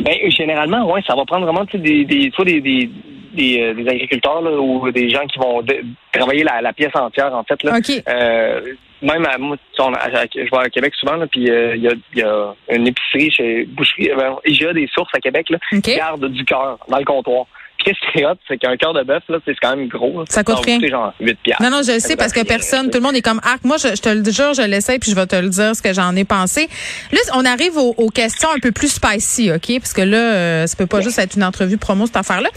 Ben, 0.00 0.14
généralement, 0.30 0.92
ouais, 0.92 1.00
ça 1.06 1.14
va 1.14 1.24
prendre 1.24 1.46
vraiment 1.46 1.64
des, 1.72 2.04
des, 2.04 2.30
soit 2.34 2.44
des, 2.44 2.60
des, 2.60 2.90
des, 3.32 3.60
euh, 3.62 3.72
des 3.74 3.88
agriculteurs 3.88 4.42
là, 4.42 4.50
ou 4.60 4.90
des 4.92 5.08
gens 5.08 5.24
qui 5.26 5.38
vont 5.38 5.64
travailler 6.12 6.44
la, 6.44 6.60
la 6.60 6.72
pièce 6.74 6.94
entière, 6.94 7.34
en 7.34 7.42
fait. 7.44 7.62
Là. 7.62 7.78
OK. 7.78 8.02
Euh, 8.06 8.60
même 9.04 9.26
à 9.26 9.38
moi, 9.38 9.56
on 9.78 9.92
à- 9.94 10.10
je 10.10 10.40
vais 10.50 10.56
à 10.58 10.68
Québec 10.70 10.94
souvent, 10.98 11.16
là, 11.16 11.26
puis 11.26 11.50
euh, 11.50 11.76
il 11.76 11.82
y, 12.14 12.18
y 12.18 12.22
a 12.22 12.54
une 12.70 12.86
épicerie 12.86 13.30
chez 13.30 13.64
Boucherie, 13.66 14.10
euh, 14.10 14.16
ben, 14.16 14.36
IGA 14.46 14.72
des 14.72 14.88
sources 14.92 15.14
à 15.14 15.20
Québec, 15.20 15.48
là, 15.50 15.58
OK. 15.72 15.80
qui 15.82 15.96
garde 15.96 16.24
du 16.30 16.44
cœur 16.44 16.78
dans 16.88 16.98
le 16.98 17.04
comptoir. 17.04 17.46
Puis 17.76 17.86
qu'est-ce 17.92 18.12
qui 18.12 18.20
est 18.20 18.24
hot, 18.26 18.34
c'est 18.46 18.56
qu'un 18.56 18.76
cœur 18.76 18.92
de 18.94 19.02
bœuf, 19.02 19.24
là, 19.28 19.38
c'est 19.44 19.54
quand 19.60 19.76
même 19.76 19.88
gros. 19.88 20.20
là. 20.20 20.24
Ça 20.28 20.44
coûte 20.44 20.64
rien. 20.64 20.78
genre 20.88 21.12
8 21.18 21.38
piastres. 21.42 21.62
Non, 21.62 21.70
non, 21.70 21.82
je 21.82 21.92
le 21.92 21.98
sais 21.98 22.16
parce 22.16 22.32
que 22.32 22.44
personne, 22.44 22.88
tout 22.90 22.98
le 22.98 23.02
monde 23.04 23.16
est 23.16 23.20
comme 23.22 23.40
arc. 23.42 23.64
Moi, 23.64 23.76
je, 23.78 23.88
je 23.96 24.00
te 24.00 24.08
le 24.08 24.22
jure, 24.30 24.54
je 24.54 24.62
l'essaie 24.62 24.98
puis 25.00 25.10
je 25.10 25.16
vais 25.16 25.26
te 25.26 25.34
le 25.36 25.48
dire 25.48 25.74
ce 25.74 25.82
que 25.82 25.92
j'en 25.92 26.14
ai 26.14 26.24
pensé. 26.24 26.68
Là, 27.10 27.18
on 27.34 27.44
arrive 27.44 27.76
aux, 27.76 27.92
aux 27.96 28.10
questions 28.10 28.48
un 28.54 28.60
peu 28.60 28.70
plus 28.70 28.92
spicy, 28.92 29.50
OK? 29.52 29.80
Parce 29.80 29.92
que 29.92 30.02
là, 30.02 30.16
euh, 30.16 30.66
ça 30.68 30.76
peut 30.76 30.86
pas 30.86 31.00
juste 31.00 31.18
être 31.18 31.34
une 31.36 31.42
entrevue 31.44 31.76
promo, 31.76 32.06
cette 32.06 32.16
affaire-là. 32.16 32.50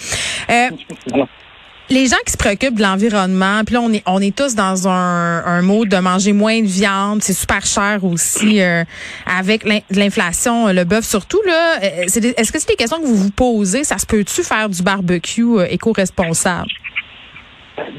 Les 1.90 2.06
gens 2.08 2.18
qui 2.26 2.34
se 2.34 2.38
préoccupent 2.38 2.76
de 2.76 2.82
l'environnement, 2.82 3.62
puis 3.66 3.76
là 3.76 3.82
on 3.82 3.94
est 3.94 4.04
on 4.06 4.20
est 4.20 4.36
tous 4.36 4.56
dans 4.56 4.90
un, 4.90 5.46
un 5.46 5.62
mode 5.62 5.88
de 5.88 5.96
manger 5.98 6.34
moins 6.34 6.60
de 6.62 6.68
viande, 6.68 7.22
c'est 7.22 7.32
super 7.32 7.66
cher 7.66 8.04
aussi 8.04 8.62
euh, 8.62 8.84
avec 9.26 9.64
l'in- 9.64 9.80
l'inflation, 9.92 10.68
euh, 10.68 10.74
le 10.74 10.84
bœuf 10.84 11.06
surtout 11.06 11.42
là. 11.46 11.78
Euh, 11.82 12.04
Est-ce 12.04 12.52
que 12.52 12.60
c'est 12.60 12.68
des 12.68 12.76
questions 12.76 13.00
que 13.00 13.06
vous 13.06 13.16
vous 13.16 13.32
posez? 13.32 13.86
Ça 13.86 13.98
se 13.98 14.06
peut-tu 14.06 14.44
faire 14.44 14.68
du 14.68 14.84
barbecue 14.84 15.60
euh, 15.60 15.66
éco-responsable? 15.70 16.68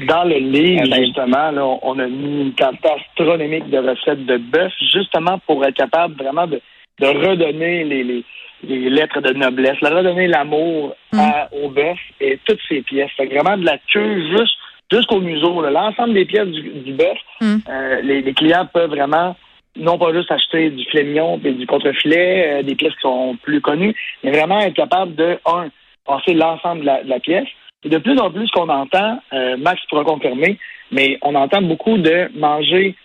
Dans 0.07 0.23
le 0.23 0.35
livre, 0.37 0.83
Eh 0.85 0.89
ben- 0.89 1.05
justement, 1.05 1.49
là, 1.49 1.65
on 1.81 1.97
a 1.97 2.05
mis 2.05 2.41
une 2.41 2.53
quantité 2.53 2.89
astronomique 2.89 3.69
de 3.71 3.77
recettes 3.79 4.23
de 4.25 4.37
bœuf, 4.37 4.71
justement 4.93 5.39
pour 5.47 5.65
être 5.65 5.75
capable 5.75 6.13
vraiment 6.21 6.45
de, 6.45 6.61
de 6.99 7.07
redonner 7.07 7.85
les, 7.85 8.03
les, 8.03 8.23
les 8.63 8.89
lettres 8.89 9.21
de 9.21 9.33
noblesse, 9.33 9.79
de 9.81 9.87
redonner 9.87 10.27
l'amour 10.27 10.95
à- 11.19 11.49
au 11.53 11.69
bœuf 11.69 11.97
et 12.19 12.39
toutes 12.45 12.59
ses 12.67 12.81
pièces. 12.81 13.11
Fait 13.17 13.25
vraiment 13.27 13.57
de 13.57 13.65
la 13.65 13.77
queue 13.91 14.21
juste 14.37 14.55
jusqu'au 14.91 15.19
museau, 15.19 15.61
l'ensemble 15.61 16.13
des 16.13 16.25
pièces 16.25 16.47
du, 16.47 16.61
du 16.61 16.93
bœuf, 16.93 17.17
Mm. 17.41 17.57
euh, 17.69 18.01
les, 18.01 18.21
les 18.21 18.33
clients 18.33 18.65
peuvent 18.73 18.89
vraiment 18.89 19.35
non 19.77 19.97
pas 19.97 20.11
juste 20.13 20.31
acheter 20.31 20.71
du 20.71 20.83
filet 20.85 21.03
mignon 21.03 21.39
et 21.45 21.51
du 21.53 21.65
contrefilet, 21.67 22.59
euh, 22.59 22.63
des 22.63 22.75
pièces 22.75 22.93
qui 22.95 23.01
sont 23.01 23.37
plus 23.43 23.61
connues, 23.61 23.95
mais 24.23 24.31
vraiment 24.31 24.59
être 24.59 24.73
capable 24.73 25.15
de, 25.15 25.37
un, 25.45 25.69
passer 26.05 26.33
l'ensemble 26.33 26.81
de 26.81 26.85
la, 26.87 27.03
de 27.03 27.09
la 27.09 27.19
pièce. 27.19 27.47
Et 27.85 27.89
de 27.89 27.97
plus 27.99 28.19
en 28.19 28.29
plus, 28.29 28.45
ce 28.47 28.51
qu'on 28.51 28.67
entend, 28.67 29.19
euh, 29.31 29.55
Max 29.57 29.79
pourra 29.89 30.03
confirmer, 30.03 30.57
mais 30.91 31.17
on 31.21 31.33
entend 31.35 31.61
beaucoup 31.61 31.97
de 31.97 32.29
manger 32.37 32.95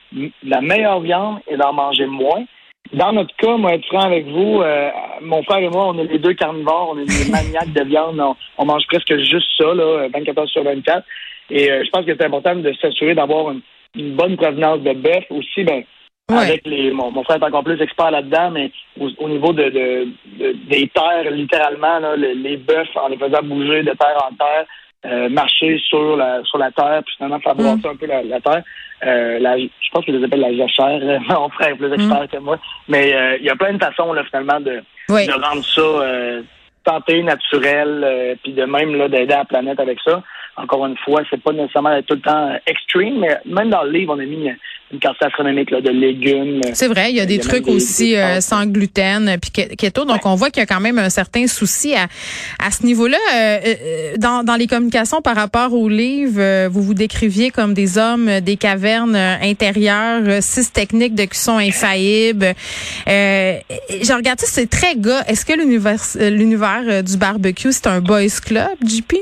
la 0.42 0.61
meilleure 0.62 1.00
viande 1.00 1.38
et 1.49 1.56
d'en 1.56 1.73
manger 1.75 2.06
moins. 2.06 2.44
Dans 2.93 3.12
notre 3.12 3.35
cas, 3.37 3.57
moi, 3.57 3.75
être 3.75 3.87
franc 3.87 4.03
avec 4.05 4.26
vous, 4.26 4.61
euh, 4.62 4.91
mon 5.23 5.43
frère 5.43 5.59
et 5.59 5.69
moi, 5.69 5.88
on 5.88 5.99
est 5.99 6.05
les 6.05 6.19
deux 6.19 6.35
carnivores, 6.35 6.95
on 6.95 6.99
est 6.99 7.07
des 7.07 7.31
maniaques 7.31 7.73
de 7.73 7.83
viande, 7.85 8.21
on, 8.21 8.37
on 8.59 8.64
mange 8.67 8.87
presque 8.87 9.17
juste 9.19 9.49
ça, 9.59 9.73
là, 9.75 10.09
24 10.12 10.38
heures 10.38 10.49
sur 10.49 10.62
24. 10.62 11.05
Et 11.50 11.71
euh, 11.71 11.83
je 11.85 11.91
pense 11.91 12.05
que 12.05 12.14
c'est 12.14 12.25
important 12.26 12.55
de 12.55 12.73
s'assurer 12.81 13.14
d'avoir 13.14 13.50
une, 13.50 13.61
une 13.97 14.14
bonne 14.14 14.37
provenance 14.37 14.81
de 14.81 14.93
bœuf. 14.93 15.25
Aussi, 15.31 15.64
ben, 15.64 15.83
Ouais. 16.31 16.38
avec 16.38 16.67
les, 16.67 16.91
mon, 16.91 17.11
mon 17.11 17.23
frère 17.23 17.37
est 17.37 17.45
encore 17.45 17.64
plus 17.64 17.79
expert 17.83 18.11
là-dedans, 18.11 18.50
mais 18.50 18.71
au, 18.99 19.11
au 19.19 19.29
niveau 19.29 19.53
de, 19.53 19.64
de- 19.64 20.09
de- 20.38 20.53
des 20.71 20.88
terres, 20.88 21.31
littéralement, 21.31 21.99
là, 21.99 22.17
les, 22.17 22.35
les 22.35 22.57
bœufs, 22.57 22.88
en 22.95 23.09
les 23.09 23.19
faisant 23.19 23.43
bouger 23.43 23.83
de 23.83 23.91
terre 23.91 24.17
en 24.31 24.35
terre, 24.35 24.64
euh, 25.04 25.28
marcher 25.28 25.78
sur 25.88 26.16
la 26.16 26.42
sur 26.44 26.58
la 26.58 26.70
terre, 26.70 27.02
puis 27.04 27.14
finalement 27.16 27.40
faire 27.40 27.54
brasser 27.54 27.87
un 27.87 27.96
peu 27.96 28.06
la, 28.06 28.23
la 28.23 28.40
terre. 28.40 28.62
Euh, 29.04 29.38
la, 29.38 29.58
je 29.58 29.90
pense 29.92 30.04
qu'ils 30.04 30.16
les 30.16 30.25
appellent 30.25 30.40
la 30.40 30.54
jachère. 30.56 31.00
Mon 31.28 31.49
frère 31.50 31.68
est 31.68 31.75
plus 31.75 31.92
expert 31.92 32.26
que 32.30 32.38
moi. 32.38 32.58
Mais 32.88 33.14
euh, 33.14 33.37
il 33.38 33.44
y 33.44 33.50
a 33.50 33.56
plein 33.56 33.75
de 33.75 33.82
façons, 33.82 34.12
là, 34.12 34.25
finalement, 34.25 34.61
de, 34.61 34.82
Oui. 35.11 35.26
de 35.26 35.32
rendre 35.32 35.64
ça 35.64 35.80
euh, 35.80 36.42
santé, 36.87 37.23
naturel, 37.23 38.02
euh, 38.04 38.34
puis 38.42 38.52
de 38.52 38.64
même 38.64 38.94
là, 38.94 39.08
d'aider 39.08 39.34
la 39.34 39.44
planète 39.44 39.80
avec 39.80 39.99
ça. 40.04 40.23
Encore 40.56 40.87
une 40.87 40.96
fois, 40.99 41.23
c'est 41.28 41.42
pas 41.42 41.52
nécessairement 41.52 42.00
tout 42.02 42.14
le 42.14 42.20
temps 42.20 42.50
euh, 42.52 42.56
extreme, 42.66 43.18
mais 43.18 43.38
même 43.44 43.70
dans 43.70 43.82
le 43.82 43.90
livre, 43.90 44.14
on 44.14 44.20
a 44.20 44.25
mis 44.25 44.49
euh, 44.49 44.54
une 44.94 45.00
carte 45.00 45.22
astronomique 45.22 45.70
là, 45.70 45.80
de 45.80 45.90
légumes. 45.90 46.60
C'est 46.72 46.88
vrai, 46.88 47.10
il 47.10 47.16
y 47.16 47.20
a 47.20 47.26
des 47.26 47.38
trucs 47.38 47.64
des- 47.64 47.72
aussi 47.72 48.10
des 48.10 48.16
euh, 48.16 48.40
sans 48.40 48.64
gluten 48.66 49.28
euh, 49.28 49.36
puis 49.40 49.50
ke- 49.50 49.74
keto, 49.76 50.04
donc 50.04 50.24
on 50.24 50.34
voit 50.36 50.50
qu'il 50.50 50.60
y 50.60 50.62
a 50.62 50.66
quand 50.66 50.80
même 50.80 50.98
un 50.98 51.10
certain 51.10 51.46
souci 51.46 51.94
à, 51.94 52.06
à 52.64 52.70
ce 52.70 52.84
niveau-là. 52.86 53.18
Euh, 53.34 53.58
euh, 53.64 54.16
dans, 54.18 54.42
dans 54.44 54.54
les 54.56 54.66
communications 54.66 55.20
par 55.20 55.36
rapport 55.36 55.72
au 55.74 55.88
livre, 55.88 56.40
euh, 56.40 56.68
vous 56.70 56.82
vous 56.82 56.94
décriviez 56.94 57.50
comme 57.50 57.74
des 57.74 57.98
hommes 57.98 58.28
euh, 58.28 58.40
des 58.40 58.56
cavernes 58.56 59.16
euh, 59.16 59.36
intérieures, 59.42 60.22
euh, 60.24 60.38
six 60.40 60.72
techniques 60.72 61.14
de 61.14 61.24
cuisson 61.24 61.58
infaillibles. 61.58 62.54
Euh, 63.08 63.56
je 64.02 64.12
regarde 64.12 64.40
ça, 64.40 64.46
c'est 64.48 64.70
très 64.70 64.94
gars. 64.96 65.22
Est-ce 65.26 65.44
que 65.44 65.52
l'univers 65.54 66.00
euh, 66.16 66.30
l'univers 66.30 66.82
euh, 66.86 67.02
du 67.02 67.16
barbecue, 67.16 67.72
c'est 67.72 67.86
un 67.88 68.00
boys 68.00 68.28
club, 68.44 68.68
JP? 68.86 69.14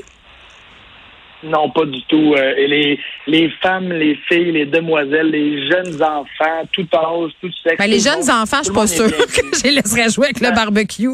Non, 1.43 1.71
pas 1.71 1.85
du 1.85 2.03
tout. 2.05 2.35
Euh, 2.37 2.55
et 2.57 2.67
les, 2.69 3.01
les 3.27 3.51
femmes, 3.63 3.93
les 3.93 4.15
filles, 4.29 4.53
les 4.53 4.67
demoiselles, 4.67 5.31
les 5.31 5.69
jeunes 5.71 6.03
enfants, 6.03 6.63
tout 6.73 6.87
âge, 6.95 7.31
tout 7.41 7.51
sexe. 7.63 7.77
Ben, 7.79 7.87
les 7.91 7.99
tout 7.99 8.05
le 8.05 8.11
jeunes 8.11 8.21
monde- 8.21 8.43
enfants, 8.43 8.59
je 8.59 8.65
suis 8.65 8.73
le 8.73 8.75
pas 8.75 8.87
sûre 8.87 9.07
que 9.27 9.57
je 9.59 9.63
les 9.65 9.71
laisserais 9.73 10.09
jouer 10.11 10.27
avec 10.27 10.41
le 10.41 10.55
barbecue. 10.55 11.09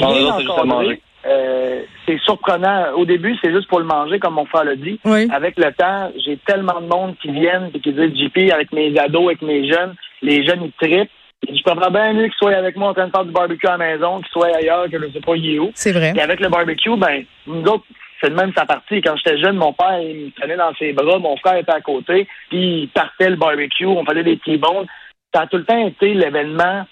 Encadré. 0.00 0.66
manger. 0.66 1.00
Euh, 1.26 1.82
c'est 2.06 2.18
surprenant. 2.20 2.92
Au 2.96 3.04
début, 3.06 3.34
c'est 3.42 3.50
juste 3.52 3.68
pour 3.68 3.78
le 3.78 3.86
manger, 3.86 4.18
comme 4.18 4.34
mon 4.34 4.44
frère 4.46 4.64
l'a 4.64 4.76
dit. 4.76 5.00
Oui. 5.04 5.26
Avec 5.32 5.56
le 5.56 5.72
temps, 5.72 6.10
j'ai 6.24 6.36
tellement 6.46 6.80
de 6.80 6.86
monde 6.86 7.14
qui 7.22 7.30
viennent 7.30 7.70
et 7.74 7.80
qui 7.80 7.92
disent 7.92 8.14
JP 8.14 8.52
avec 8.52 8.72
mes 8.72 8.96
ados, 8.98 9.26
avec 9.26 9.42
mes 9.42 9.66
jeunes. 9.68 9.94
Les 10.22 10.44
jeunes, 10.46 10.64
ils 10.64 10.72
trippent. 10.72 11.10
Je 11.46 11.62
préfère 11.62 11.90
bien 11.90 12.12
mieux 12.14 12.24
qu'ils 12.24 12.34
soient 12.38 12.54
avec 12.54 12.76
moi 12.76 12.90
en 12.90 12.94
train 12.94 13.06
de 13.06 13.10
faire 13.10 13.24
du 13.24 13.30
barbecue 13.32 13.66
à 13.66 13.76
la 13.76 13.78
maison, 13.78 14.18
qu'ils 14.18 14.28
soient 14.32 14.54
ailleurs, 14.56 14.88
que 14.90 14.98
je 14.98 15.12
sais 15.12 15.20
pas, 15.20 15.34
il 15.36 15.54
est 15.54 15.58
où. 15.58 15.70
C'est 15.74 15.92
vrai. 15.92 16.12
Et 16.16 16.20
avec 16.20 16.40
le 16.40 16.48
barbecue, 16.48 16.96
ben, 16.96 17.22
nous 17.46 17.62
autres, 17.62 17.84
c'est 18.24 18.30
de 18.30 18.34
même 18.34 18.52
sa 18.56 18.64
partie. 18.64 19.02
Quand 19.02 19.16
j'étais 19.16 19.38
jeune, 19.38 19.56
mon 19.56 19.72
père, 19.72 20.00
il 20.00 20.26
me 20.26 20.30
prenait 20.30 20.56
dans 20.56 20.74
ses 20.74 20.92
bras, 20.92 21.18
mon 21.18 21.36
frère 21.36 21.56
était 21.56 21.72
à 21.72 21.80
côté, 21.80 22.26
puis 22.48 22.82
il 22.82 22.88
partait 22.88 23.30
le 23.30 23.36
barbecue, 23.36 23.86
on 23.86 24.04
faisait 24.04 24.24
des 24.24 24.36
petits 24.36 24.56
bons. 24.56 24.86
Ça 25.34 25.42
a 25.42 25.46
tout 25.46 25.58
le 25.58 25.64
temps 25.64 25.86
été 25.86 26.14
l'événement, 26.14 26.86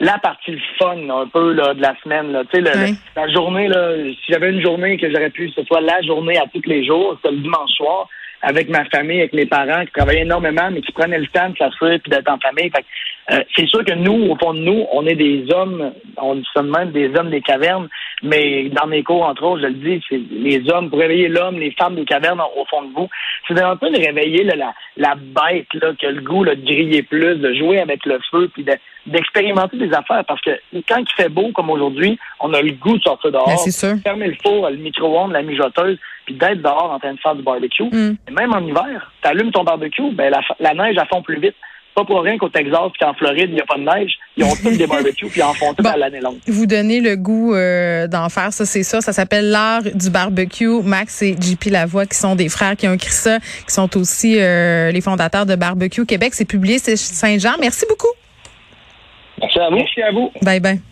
la 0.00 0.18
partie 0.18 0.52
le 0.52 0.60
fun, 0.78 1.08
un 1.08 1.26
peu, 1.26 1.52
là, 1.52 1.74
de 1.74 1.80
la 1.80 1.94
semaine, 2.02 2.32
là. 2.32 2.42
Tu 2.52 2.62
sais, 2.62 2.94
la 3.16 3.28
journée, 3.28 3.68
là, 3.68 3.94
si 4.04 4.32
j'avais 4.32 4.50
une 4.50 4.62
journée 4.62 4.96
que 4.98 5.10
j'aurais 5.10 5.30
pu, 5.30 5.48
que 5.48 5.54
ce 5.60 5.64
soit 5.64 5.80
la 5.80 6.02
journée 6.02 6.38
à 6.38 6.44
tous 6.52 6.62
les 6.66 6.84
jours, 6.84 7.16
c'était 7.16 7.34
le 7.34 7.40
dimanche 7.40 7.70
soir, 7.70 8.08
avec 8.42 8.68
ma 8.68 8.84
famille, 8.86 9.20
avec 9.20 9.32
mes 9.32 9.46
parents, 9.46 9.84
qui 9.84 9.92
travaillaient 9.92 10.22
énormément, 10.22 10.70
mais 10.70 10.82
qui 10.82 10.92
prenaient 10.92 11.18
le 11.18 11.26
temps 11.28 11.48
de 11.48 11.56
s'asseoir 11.56 11.98
puis 12.00 12.10
d'être 12.10 12.30
en 12.30 12.38
famille. 12.38 12.70
Fait 12.70 12.84
euh, 13.30 13.40
c'est 13.54 13.66
sûr 13.68 13.84
que 13.84 13.92
nous, 13.92 14.30
au 14.30 14.36
fond 14.36 14.54
de 14.54 14.60
nous, 14.60 14.86
on 14.92 15.06
est 15.06 15.14
des 15.14 15.44
hommes, 15.52 15.92
on 16.16 16.36
dit 16.36 16.46
ça 16.54 16.62
de 16.62 16.70
même, 16.70 16.92
des 16.92 17.14
hommes 17.14 17.30
des 17.30 17.42
cavernes. 17.42 17.88
Mais 18.22 18.70
dans 18.70 18.86
mes 18.86 19.02
cours, 19.02 19.24
entre 19.24 19.44
autres, 19.44 19.62
je 19.62 19.66
le 19.66 19.74
dis, 19.74 20.02
c'est 20.08 20.20
les 20.30 20.68
hommes, 20.70 20.88
pour 20.88 20.98
réveiller 20.98 21.28
l'homme, 21.28 21.58
les 21.58 21.72
femmes 21.72 21.94
des 21.94 22.06
cavernes 22.06 22.40
au 22.56 22.64
fond 22.64 22.82
de 22.82 22.94
vous, 22.94 23.08
c'est 23.46 23.60
un 23.60 23.76
peu 23.76 23.90
de 23.90 23.98
réveiller 23.98 24.44
la, 24.44 24.72
la 24.96 25.14
bête 25.14 25.72
là, 25.74 25.92
qui 25.98 26.06
a 26.06 26.10
le 26.10 26.22
goût 26.22 26.42
là, 26.42 26.54
de 26.54 26.64
griller 26.64 27.02
plus, 27.02 27.36
de 27.36 27.54
jouer 27.54 27.80
avec 27.80 28.06
le 28.06 28.18
feu, 28.30 28.50
puis 28.52 28.64
d'expérimenter 29.06 29.76
des 29.76 29.92
affaires. 29.92 30.24
Parce 30.26 30.40
que 30.40 30.50
quand 30.88 30.98
il 30.98 31.12
fait 31.14 31.28
beau, 31.28 31.52
comme 31.52 31.68
aujourd'hui, 31.68 32.18
on 32.40 32.54
a 32.54 32.62
le 32.62 32.72
goût 32.72 32.96
de 32.96 33.02
sortir 33.02 33.30
dehors, 33.30 33.46
ben, 33.46 34.00
fermer 34.02 34.28
le 34.28 34.36
four, 34.42 34.70
le 34.70 34.76
micro-ondes, 34.76 35.32
la 35.32 35.42
mijoteuse, 35.42 35.98
puis 36.24 36.34
d'être 36.34 36.62
dehors 36.62 36.92
en 36.92 36.98
train 36.98 37.12
de 37.12 37.20
faire 37.20 37.34
du 37.34 37.42
barbecue. 37.42 37.84
Mm. 37.84 38.16
Et 38.28 38.32
même 38.32 38.54
en 38.54 38.60
hiver, 38.60 39.12
tu 39.22 39.28
allumes 39.28 39.52
ton 39.52 39.64
barbecue, 39.64 40.12
ben 40.12 40.30
la, 40.30 40.40
la 40.60 40.74
neige, 40.74 40.96
elle 40.98 41.08
fond 41.08 41.22
plus 41.22 41.38
vite 41.38 41.56
pas 41.98 42.04
pour 42.04 42.22
rien 42.22 42.38
qu'au 42.38 42.48
Texas 42.48 42.78
et 42.94 43.04
qu'en 43.04 43.14
Floride, 43.14 43.48
il 43.48 43.54
n'y 43.54 43.60
a 43.60 43.66
pas 43.66 43.76
de 43.76 43.82
neige. 43.82 44.12
Ils 44.36 44.44
ont 44.44 44.54
tous 44.54 44.76
des 44.76 44.86
barbecues 44.94 45.26
puis 45.26 45.40
ils 45.40 45.42
en 45.42 45.52
font 45.52 45.74
tout 45.74 45.86
à 45.86 45.96
l'année 45.96 46.20
longue. 46.20 46.38
Vous 46.46 46.66
donnez 46.66 47.00
le 47.00 47.16
goût 47.16 47.54
euh, 47.54 48.06
d'en 48.06 48.28
faire, 48.28 48.52
ça 48.52 48.64
c'est 48.64 48.84
ça. 48.84 49.00
Ça 49.00 49.12
s'appelle 49.12 49.50
l'art 49.50 49.82
du 49.82 50.10
barbecue. 50.10 50.82
Max 50.84 51.22
et 51.22 51.34
JP 51.34 51.70
Lavoie, 51.70 52.06
qui 52.06 52.16
sont 52.16 52.36
des 52.36 52.48
frères 52.48 52.76
qui 52.76 52.86
ont 52.86 52.92
écrit 52.92 53.10
ça, 53.10 53.38
qui 53.40 53.74
sont 53.74 53.96
aussi 53.96 54.36
euh, 54.38 54.92
les 54.92 55.00
fondateurs 55.00 55.46
de 55.46 55.56
Barbecue 55.56 56.06
Québec. 56.06 56.34
C'est 56.34 56.44
publié, 56.44 56.78
c'est 56.78 56.96
Saint-Jean. 56.96 57.54
Merci 57.60 57.84
beaucoup. 57.88 58.08
Merci 59.40 59.58
à 59.58 59.70
vous. 59.70 59.76
Merci 59.76 60.02
à 60.02 60.12
vous. 60.12 60.30
Bye 60.42 60.60
bye. 60.60 60.87